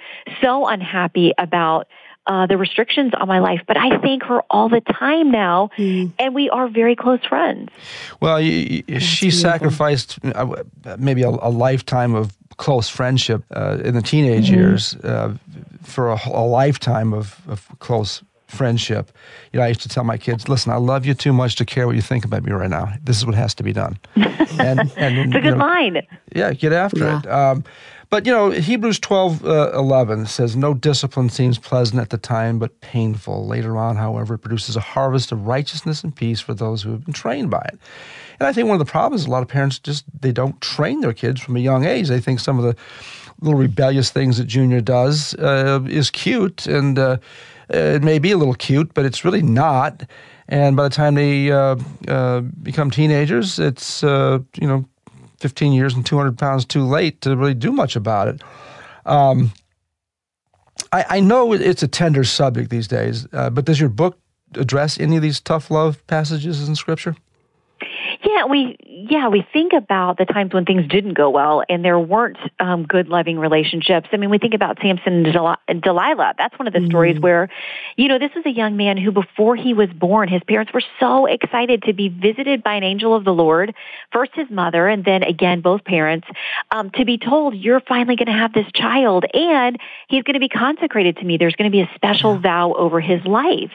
so 0.43 0.67
unhappy 0.67 1.33
about 1.39 1.87
uh, 2.27 2.47
the 2.47 2.57
restrictions 2.57 3.13
on 3.19 3.29
my 3.29 3.39
life, 3.39 3.61
but 3.67 3.77
I 3.77 3.99
thank 3.99 4.23
her 4.25 4.43
all 4.51 4.69
the 4.69 4.81
time 4.81 5.31
now, 5.31 5.71
mm. 5.77 6.13
and 6.19 6.35
we 6.35 6.51
are 6.51 6.69
very 6.69 6.97
close 6.97 7.25
friends. 7.25 7.71
Well, 8.21 8.41
you, 8.41 8.83
she 8.99 9.27
beautiful. 9.27 9.31
sacrificed 9.31 10.19
uh, 10.25 10.63
maybe 10.99 11.23
a, 11.23 11.29
a, 11.29 11.51
lifetime 11.51 12.15
of 12.15 12.37
close 12.57 12.89
friendship 12.89 13.45
uh, 13.55 13.79
in 13.85 13.95
the 13.95 14.03
teenage 14.03 14.47
mm-hmm. 14.47 14.61
years 14.61 14.97
uh, 14.97 15.35
for 15.83 16.11
a, 16.11 16.19
a, 16.27 16.45
lifetime 16.45 17.13
of, 17.13 17.41
of 17.49 17.67
close 17.79 18.23
friendship. 18.47 19.13
You 19.53 19.61
know, 19.61 19.65
I 19.65 19.69
used 19.69 19.83
to 19.83 19.89
tell 19.89 20.05
my 20.05 20.19
kids, 20.19 20.49
"Listen, 20.49 20.73
I 20.73 20.77
love 20.77 21.07
you 21.07 21.15
too 21.15 21.33
much 21.33 21.57
to 21.57 21.65
care 21.65 21.87
what 21.87 21.97
you 21.97 22.03
think 22.03 22.25
about 22.25 22.45
me 22.45 22.53
right 22.53 22.71
now. 22.71 22.93
This 23.03 23.17
is 23.17 23.27
what 23.27 23.35
has 23.35 23.55
to 23.57 23.63
be 23.63 23.73
done." 23.73 23.99
And, 24.59 24.81
and 24.97 25.19
it's 25.19 25.35
a 25.35 25.41
good 25.41 25.45
you 25.45 25.51
know, 25.51 25.57
line. 25.59 26.07
Yeah, 26.35 26.55
get 26.55 26.73
after 26.73 27.05
yeah. 27.05 27.19
it. 27.19 27.27
Um, 27.27 27.65
but 28.11 28.27
you 28.27 28.33
know, 28.33 28.51
Hebrews 28.51 28.99
12, 29.01 29.45
uh, 29.45 29.73
11 29.73 30.27
says, 30.27 30.57
No 30.57 30.75
discipline 30.75 31.29
seems 31.29 31.59
pleasant 31.59 32.01
at 32.01 32.11
the 32.11 32.19
time, 32.19 32.59
but 32.59 32.81
painful. 32.81 33.47
Later 33.47 33.77
on, 33.77 33.97
however, 33.97 34.35
it 34.35 34.39
produces 34.39 34.77
a 34.77 34.81
harvest 34.81 35.33
of 35.33 35.47
righteousness 35.47 36.05
and 36.05 36.15
peace 36.15 36.41
for 36.41 36.55
those 36.55 36.83
who 36.83 36.93
have 36.93 37.05
been 37.05 37.15
trained 37.15 37.51
by 37.51 37.63
it. 37.73 37.79
And 38.39 38.47
I 38.47 38.53
think 38.53 38.69
one 38.69 38.81
of 38.81 38.87
the 38.87 38.91
problems 38.91 39.23
is 39.23 39.27
a 39.27 39.31
lot 39.31 39.43
of 39.43 39.49
parents 39.49 39.79
just, 39.79 40.05
they 40.21 40.33
don't 40.33 40.61
train 40.61 41.01
their 41.01 41.13
kids 41.13 41.41
from 41.41 41.57
a 41.57 41.61
young 41.61 41.85
age. 41.85 42.09
They 42.09 42.21
think 42.21 42.41
some 42.41 42.59
of 42.59 42.65
the 42.65 42.77
little 43.41 43.59
rebellious 43.59 44.11
things 44.11 44.39
that 44.39 44.45
Junior 44.45 44.81
does 44.81 45.35
uh, 45.35 45.81
is 45.89 46.11
cute, 46.11 46.67
and 46.67 46.99
uh, 46.99 47.17
it 47.69 48.03
may 48.03 48.19
be 48.19 48.33
a 48.33 48.37
little 48.37 48.55
cute, 48.55 48.95
but 48.95 49.05
it's 49.05 49.25
really 49.25 49.43
not. 49.43 50.05
And 50.49 50.77
by 50.77 50.85
the 50.85 50.95
time 50.95 51.15
they 51.15 51.51
uh, 51.51 51.77
uh, 52.07 52.41
become 52.41 52.91
teenagers, 52.91 53.59
it's, 53.59 54.05
uh, 54.05 54.39
you 54.61 54.69
know, 54.69 54.85
15 55.41 55.73
years 55.73 55.95
and 55.95 56.05
200 56.05 56.39
pounds 56.39 56.65
too 56.65 56.85
late 56.85 57.21
to 57.23 57.37
really 57.37 57.55
do 57.55 57.73
much 57.73 57.97
about 57.97 58.29
it. 58.29 58.43
Um, 59.05 59.53
I, 60.93 61.05
I, 61.09 61.21
know 61.21 61.53
it's 61.53 61.83
a 61.83 61.89
tender 61.89 62.25
subject 62.25 62.71
these 62.71 62.89
days, 62.89 63.27
uh, 63.33 63.51
but 63.51 63.65
does 63.65 63.79
your 63.79 63.89
book 63.89 64.19
address 64.55 64.99
any 64.99 65.17
of 65.17 65.23
these 65.23 65.41
tough 65.41 65.71
love 65.71 66.05
passages 66.07 66.69
in 66.69 66.75
Scripture? 66.75 67.17
Yeah, 68.27 68.47
we 68.47 68.77
yeah 68.81 69.29
we 69.29 69.47
think 69.53 69.73
about 69.73 70.19
the 70.19 70.25
times 70.25 70.53
when 70.53 70.65
things 70.65 70.89
didn't 70.89 71.15
go 71.15 71.31
well 71.31 71.63
and 71.69 71.85
there 71.85 71.99
weren't 71.99 72.39
um, 72.59 72.85
good 72.85 73.09
loving 73.09 73.39
relationships. 73.39 74.09
I 74.13 74.17
mean, 74.17 74.31
we 74.31 74.39
think 74.39 74.53
about 74.53 74.79
Samson 74.83 75.25
and 75.69 75.83
Delilah. 75.83 76.35
That's 76.37 76.59
one 76.59 76.67
of 76.67 76.73
the 76.73 76.81
mm-hmm. 76.81 76.89
stories 76.89 77.21
where, 77.21 77.49
you 77.97 78.09
know, 78.09 78.19
this 78.19 78.33
was 78.35 78.45
a 78.45 78.51
young 78.51 78.77
man 78.77 78.97
who, 78.97 79.13
before 79.13 79.55
he 79.55 79.75
was 79.75 79.89
born, 79.91 80.29
his 80.29 80.43
parents 80.49 80.73
were 80.73 80.83
so 80.99 81.27
excited 81.27 81.85
to 81.85 81.93
be 81.93 82.09
visited 82.09 82.65
by 82.65 82.75
an 82.75 82.83
angel 82.83 83.15
of 83.15 83.25
the 83.25 83.33
Lord. 83.33 83.73
First, 84.11 84.33
his 84.35 84.51
mother, 84.51 84.89
and 84.89 85.05
then 85.05 85.23
again 85.23 85.61
both 85.61 85.85
parents, 85.85 86.27
um, 86.73 86.91
to 86.97 87.05
be 87.05 87.19
told, 87.19 87.55
"You're 87.55 87.81
finally 87.81 88.17
going 88.17 88.27
to 88.27 88.33
have 88.33 88.53
this 88.53 88.67
child, 88.75 89.25
and 89.35 89.79
he's 90.09 90.25
going 90.25 90.35
to 90.35 90.41
be 90.41 90.49
consecrated 90.49 91.19
to 91.19 91.25
me. 91.25 91.37
There's 91.37 91.55
going 91.55 91.71
to 91.71 91.77
be 91.77 91.83
a 91.83 91.91
special 91.95 92.35
yeah. 92.35 92.41
vow 92.41 92.73
over 92.73 93.01
his 93.01 93.25
life." 93.25 93.73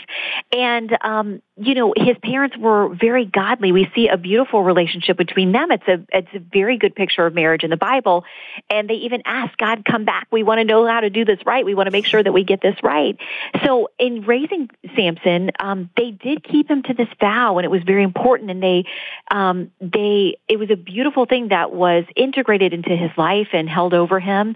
And 0.51 0.97
um, 1.01 1.41
you 1.63 1.75
know, 1.75 1.93
his 1.95 2.17
parents 2.23 2.57
were 2.57 2.93
very 2.95 3.25
godly. 3.25 3.71
We 3.71 3.87
see 3.93 4.07
a 4.07 4.17
beautiful 4.17 4.63
relationship 4.63 5.15
between 5.15 5.51
them. 5.51 5.69
It's 5.71 5.87
a 5.87 6.03
it's 6.11 6.27
a 6.33 6.39
very 6.39 6.77
good 6.77 6.95
picture 6.95 7.25
of 7.25 7.35
marriage 7.35 7.63
in 7.63 7.69
the 7.69 7.77
Bible. 7.77 8.25
And 8.69 8.89
they 8.89 8.95
even 8.95 9.21
ask 9.25 9.55
God, 9.57 9.85
"Come 9.85 10.03
back. 10.03 10.27
We 10.31 10.41
want 10.41 10.59
to 10.59 10.63
know 10.65 10.87
how 10.87 11.01
to 11.01 11.11
do 11.11 11.23
this 11.23 11.39
right. 11.45 11.63
We 11.63 11.75
want 11.75 11.85
to 11.85 11.91
make 11.91 12.05
sure 12.05 12.21
that 12.23 12.31
we 12.31 12.43
get 12.43 12.61
this 12.61 12.75
right." 12.81 13.15
So, 13.63 13.89
in 13.99 14.23
raising 14.23 14.69
Samson, 14.95 15.51
um, 15.59 15.89
they 15.95 16.11
did 16.11 16.43
keep 16.43 16.69
him 16.69 16.81
to 16.83 16.95
this 16.95 17.09
vow, 17.19 17.59
and 17.59 17.65
it 17.65 17.71
was 17.71 17.83
very 17.83 18.03
important. 18.03 18.49
And 18.49 18.63
they 18.63 18.85
um, 19.29 19.71
they 19.79 20.37
it 20.47 20.57
was 20.57 20.71
a 20.71 20.77
beautiful 20.77 21.27
thing 21.27 21.49
that 21.49 21.71
was 21.71 22.05
integrated 22.15 22.73
into 22.73 22.95
his 22.95 23.11
life 23.17 23.49
and 23.53 23.69
held 23.69 23.93
over 23.93 24.19
him. 24.19 24.55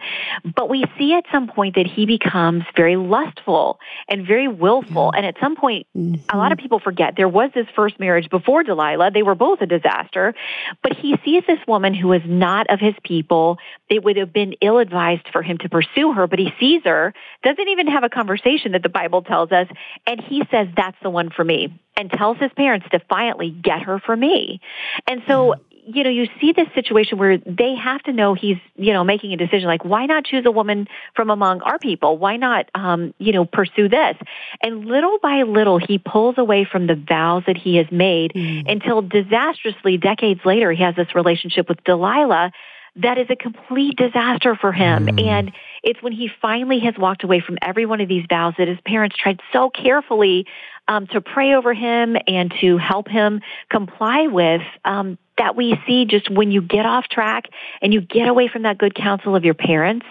But 0.56 0.70
we 0.70 0.86
see 0.98 1.14
at 1.14 1.26
some 1.32 1.48
point 1.48 1.76
that 1.76 1.86
he 1.86 2.08
becomes 2.08 2.64
very 2.76 2.96
lustful 2.96 3.80
and 4.08 4.26
very 4.26 4.48
willful. 4.48 5.12
And 5.16 5.24
at 5.26 5.36
some 5.40 5.56
point, 5.56 5.86
mm-hmm. 5.96 6.16
a 6.36 6.38
lot 6.38 6.52
of 6.52 6.58
people 6.58 6.80
forget 6.80 6.95
there 7.16 7.28
was 7.28 7.52
this 7.54 7.68
first 7.76 8.00
marriage 8.00 8.30
before 8.30 8.64
Delilah. 8.64 9.12
They 9.12 9.24
were 9.24 9.36
both 9.36 9.62
a 9.62 9.66
disaster. 9.66 10.34
But 10.82 10.94
he 10.94 11.16
sees 11.24 11.44
this 11.48 11.60
woman 11.68 11.94
who 11.94 12.14
is 12.14 12.22
not 12.26 12.70
of 12.70 12.80
his 12.80 12.96
people. 13.04 13.58
It 13.90 14.04
would 14.04 14.18
have 14.18 14.34
been 14.34 14.56
ill 14.62 14.80
advised 14.80 15.28
for 15.32 15.42
him 15.42 15.58
to 15.60 15.70
pursue 15.70 16.14
her, 16.14 16.28
but 16.28 16.40
he 16.40 16.52
sees 16.60 16.82
her, 16.86 17.14
doesn't 17.44 17.68
even 17.68 17.88
have 17.88 18.04
a 18.04 18.10
conversation 18.10 18.74
that 18.74 18.84
the 18.84 18.90
Bible 18.90 19.22
tells 19.22 19.52
us, 19.52 19.68
and 20.08 20.22
he 20.22 20.44
says, 20.52 20.68
That's 20.76 20.98
the 21.02 21.10
one 21.10 21.30
for 21.30 21.44
me, 21.44 21.80
and 21.96 22.12
tells 22.12 22.38
his 22.38 22.52
parents 22.56 22.88
defiantly, 22.92 23.50
Get 23.50 23.82
her 23.84 24.00
for 24.00 24.16
me. 24.16 24.62
And 25.08 25.22
so, 25.28 25.52
mm-hmm. 25.52 25.75
You 25.86 26.04
know, 26.04 26.10
you 26.10 26.28
see 26.42 26.52
this 26.52 26.68
situation 26.74 27.18
where 27.18 27.38
they 27.38 27.76
have 27.76 28.02
to 28.04 28.14
know 28.14 28.34
he's, 28.34 28.58
you 28.76 28.92
know, 28.94 29.04
making 29.04 29.34
a 29.34 29.38
decision 29.38 29.68
like, 29.68 29.86
why 29.86 30.06
not 30.06 30.26
choose 30.26 30.46
a 30.46 30.52
woman 30.52 30.88
from 31.16 31.30
among 31.30 31.62
our 31.62 31.78
people? 31.78 32.18
Why 32.18 32.38
not, 32.38 32.70
um, 32.74 33.14
you 33.20 33.32
know, 33.34 33.46
pursue 33.46 33.88
this? 33.88 34.18
And 34.62 34.86
little 34.86 35.20
by 35.22 35.44
little, 35.44 35.78
he 35.78 36.00
pulls 36.00 36.38
away 36.38 36.68
from 36.70 36.88
the 36.88 36.96
vows 36.96 37.44
that 37.48 37.58
he 37.58 37.76
has 37.78 37.88
made 37.92 38.34
mm. 38.34 38.70
until 38.70 39.02
disastrously, 39.02 39.98
decades 39.98 40.42
later, 40.44 40.72
he 40.72 40.84
has 40.84 40.96
this 40.96 41.14
relationship 41.14 41.70
with 41.70 41.84
Delilah 41.84 42.52
that 42.98 43.18
is 43.18 43.28
a 43.30 43.36
complete 43.36 43.98
disaster 43.98 44.56
for 44.56 44.72
him. 44.72 45.08
Mm. 45.08 45.28
And 45.28 45.52
it's 45.84 46.02
when 46.02 46.14
he 46.14 46.30
finally 46.42 46.80
has 46.80 46.96
walked 46.98 47.24
away 47.24 47.42
from 47.42 47.58
every 47.62 47.86
one 47.86 48.02
of 48.02 48.08
these 48.08 48.26
vows 48.30 48.54
that 48.58 48.68
his 48.68 48.80
parents 48.86 49.18
tried 49.18 49.42
so 49.52 49.70
carefully 49.70 50.46
um, 50.88 51.08
to 51.08 51.22
pray 51.22 51.54
over 51.56 51.74
him 51.74 52.16
and 52.28 52.54
to 52.62 52.78
help 52.78 53.08
him 53.08 53.42
comply 53.70 54.28
with 54.28 54.62
um, 54.84 55.18
that 55.38 55.56
we 55.56 55.78
see 55.86 56.06
just 56.06 56.30
when 56.30 56.52
you 56.52 56.62
get 56.62 56.86
off 56.86 57.08
track 57.10 57.50
and 57.82 57.94
you 57.94 58.00
get 58.00 58.28
away 58.28 58.48
from 58.48 58.62
that 58.62 58.78
good 58.78 58.96
counsel 58.96 59.36
of 59.36 59.44
your 59.44 59.54
parents, 59.54 60.06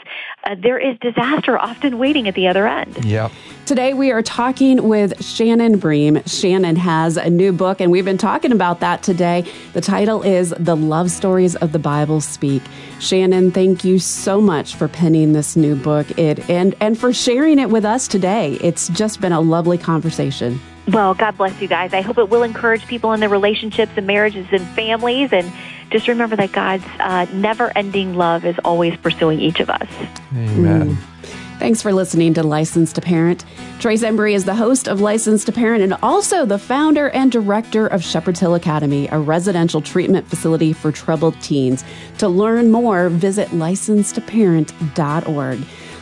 uh, 0.44 0.54
there 0.58 0.78
is 0.78 0.98
disaster 0.98 1.58
often 1.58 1.98
waiting 1.98 2.28
at 2.28 2.34
the 2.34 2.48
other 2.48 2.66
end. 2.66 3.04
Yeah. 3.04 3.30
Today 3.64 3.94
we 3.94 4.10
are 4.10 4.22
talking 4.22 4.86
with 4.86 5.24
Shannon 5.24 5.78
Bream. 5.78 6.22
Shannon 6.26 6.76
has 6.76 7.16
a 7.16 7.30
new 7.30 7.52
book, 7.52 7.80
and 7.80 7.90
we've 7.90 8.04
been 8.04 8.18
talking 8.18 8.52
about 8.52 8.80
that 8.80 9.02
today. 9.02 9.50
The 9.72 9.80
title 9.80 10.22
is 10.22 10.54
The 10.58 10.76
Love 10.76 11.10
Stories 11.10 11.56
of 11.56 11.72
the 11.72 11.78
Bible 11.78 12.20
Speak. 12.20 12.62
Shannon, 13.04 13.50
thank 13.50 13.84
you 13.84 13.98
so 13.98 14.40
much 14.40 14.76
for 14.76 14.88
penning 14.88 15.34
this 15.34 15.56
new 15.56 15.76
book 15.76 16.18
it, 16.18 16.48
and, 16.48 16.74
and 16.80 16.98
for 16.98 17.12
sharing 17.12 17.58
it 17.58 17.68
with 17.68 17.84
us 17.84 18.08
today. 18.08 18.54
It's 18.62 18.88
just 18.88 19.20
been 19.20 19.32
a 19.32 19.40
lovely 19.40 19.76
conversation. 19.76 20.58
Well, 20.88 21.14
God 21.14 21.36
bless 21.36 21.60
you 21.60 21.68
guys. 21.68 21.92
I 21.92 22.00
hope 22.00 22.18
it 22.18 22.30
will 22.30 22.42
encourage 22.42 22.86
people 22.86 23.12
in 23.12 23.20
their 23.20 23.28
relationships 23.28 23.92
and 23.96 24.06
marriages 24.06 24.46
and 24.50 24.66
families. 24.68 25.32
And 25.32 25.52
just 25.90 26.08
remember 26.08 26.36
that 26.36 26.52
God's 26.52 26.84
uh, 26.98 27.26
never 27.32 27.76
ending 27.76 28.14
love 28.14 28.44
is 28.44 28.56
always 28.64 28.96
pursuing 28.96 29.38
each 29.38 29.60
of 29.60 29.68
us. 29.68 29.88
Amen. 30.32 30.96
Mm. 30.96 31.43
Thanks 31.58 31.80
for 31.80 31.92
listening 31.92 32.34
to 32.34 32.42
Licensed 32.42 32.96
to 32.96 33.00
Parent. 33.00 33.44
Trace 33.78 34.02
Embry 34.02 34.34
is 34.34 34.44
the 34.44 34.56
host 34.56 34.88
of 34.88 35.00
Licensed 35.00 35.46
to 35.46 35.52
Parent 35.52 35.82
and 35.82 35.94
also 36.02 36.44
the 36.44 36.58
founder 36.58 37.08
and 37.10 37.30
director 37.32 37.86
of 37.86 38.04
Shepherd's 38.04 38.40
Hill 38.40 38.54
Academy, 38.54 39.08
a 39.12 39.18
residential 39.18 39.80
treatment 39.80 40.28
facility 40.28 40.72
for 40.72 40.90
troubled 40.92 41.40
teens. 41.40 41.84
To 42.18 42.28
learn 42.28 42.72
more, 42.72 43.08
visit 43.08 43.48
licensetoparent.org. 43.50 45.58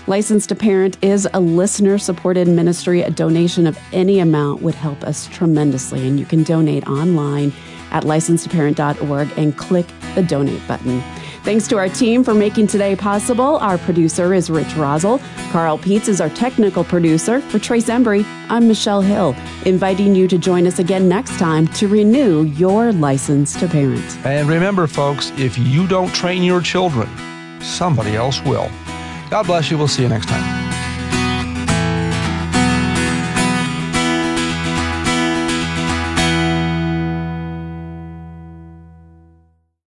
Licensed 0.08 0.48
to 0.48 0.56
Parent 0.56 0.98
is 1.00 1.28
a 1.32 1.38
listener 1.38 1.96
supported 1.98 2.48
ministry. 2.48 3.02
A 3.02 3.10
donation 3.10 3.68
of 3.68 3.78
any 3.92 4.18
amount 4.18 4.62
would 4.62 4.74
help 4.74 5.04
us 5.04 5.28
tremendously, 5.28 6.08
and 6.08 6.18
you 6.18 6.26
can 6.26 6.42
donate 6.42 6.88
online 6.88 7.52
at 7.92 8.02
licensetoparent.org 8.04 9.28
and 9.36 9.56
click 9.56 9.86
the 10.16 10.22
donate 10.22 10.66
button. 10.66 11.00
Thanks 11.42 11.66
to 11.68 11.76
our 11.76 11.88
team 11.88 12.22
for 12.22 12.34
making 12.34 12.68
today 12.68 12.94
possible. 12.94 13.56
Our 13.56 13.76
producer 13.78 14.32
is 14.32 14.48
Rich 14.48 14.68
Rosel. 14.76 15.20
Carl 15.50 15.76
Peets 15.76 16.08
is 16.08 16.20
our 16.20 16.30
technical 16.30 16.84
producer. 16.84 17.40
For 17.40 17.58
Trace 17.58 17.86
Embry, 17.86 18.24
I'm 18.48 18.68
Michelle 18.68 19.02
Hill, 19.02 19.34
inviting 19.66 20.14
you 20.14 20.28
to 20.28 20.38
join 20.38 20.68
us 20.68 20.78
again 20.78 21.08
next 21.08 21.36
time 21.40 21.66
to 21.68 21.88
renew 21.88 22.44
your 22.44 22.92
license 22.92 23.58
to 23.58 23.66
parent. 23.66 24.24
And 24.24 24.48
remember, 24.48 24.86
folks, 24.86 25.32
if 25.36 25.58
you 25.58 25.88
don't 25.88 26.14
train 26.14 26.44
your 26.44 26.60
children, 26.60 27.08
somebody 27.60 28.14
else 28.14 28.40
will. 28.42 28.70
God 29.28 29.46
bless 29.46 29.68
you. 29.68 29.78
We'll 29.78 29.88
see 29.88 30.02
you 30.02 30.08
next 30.08 30.28
time. 30.28 30.71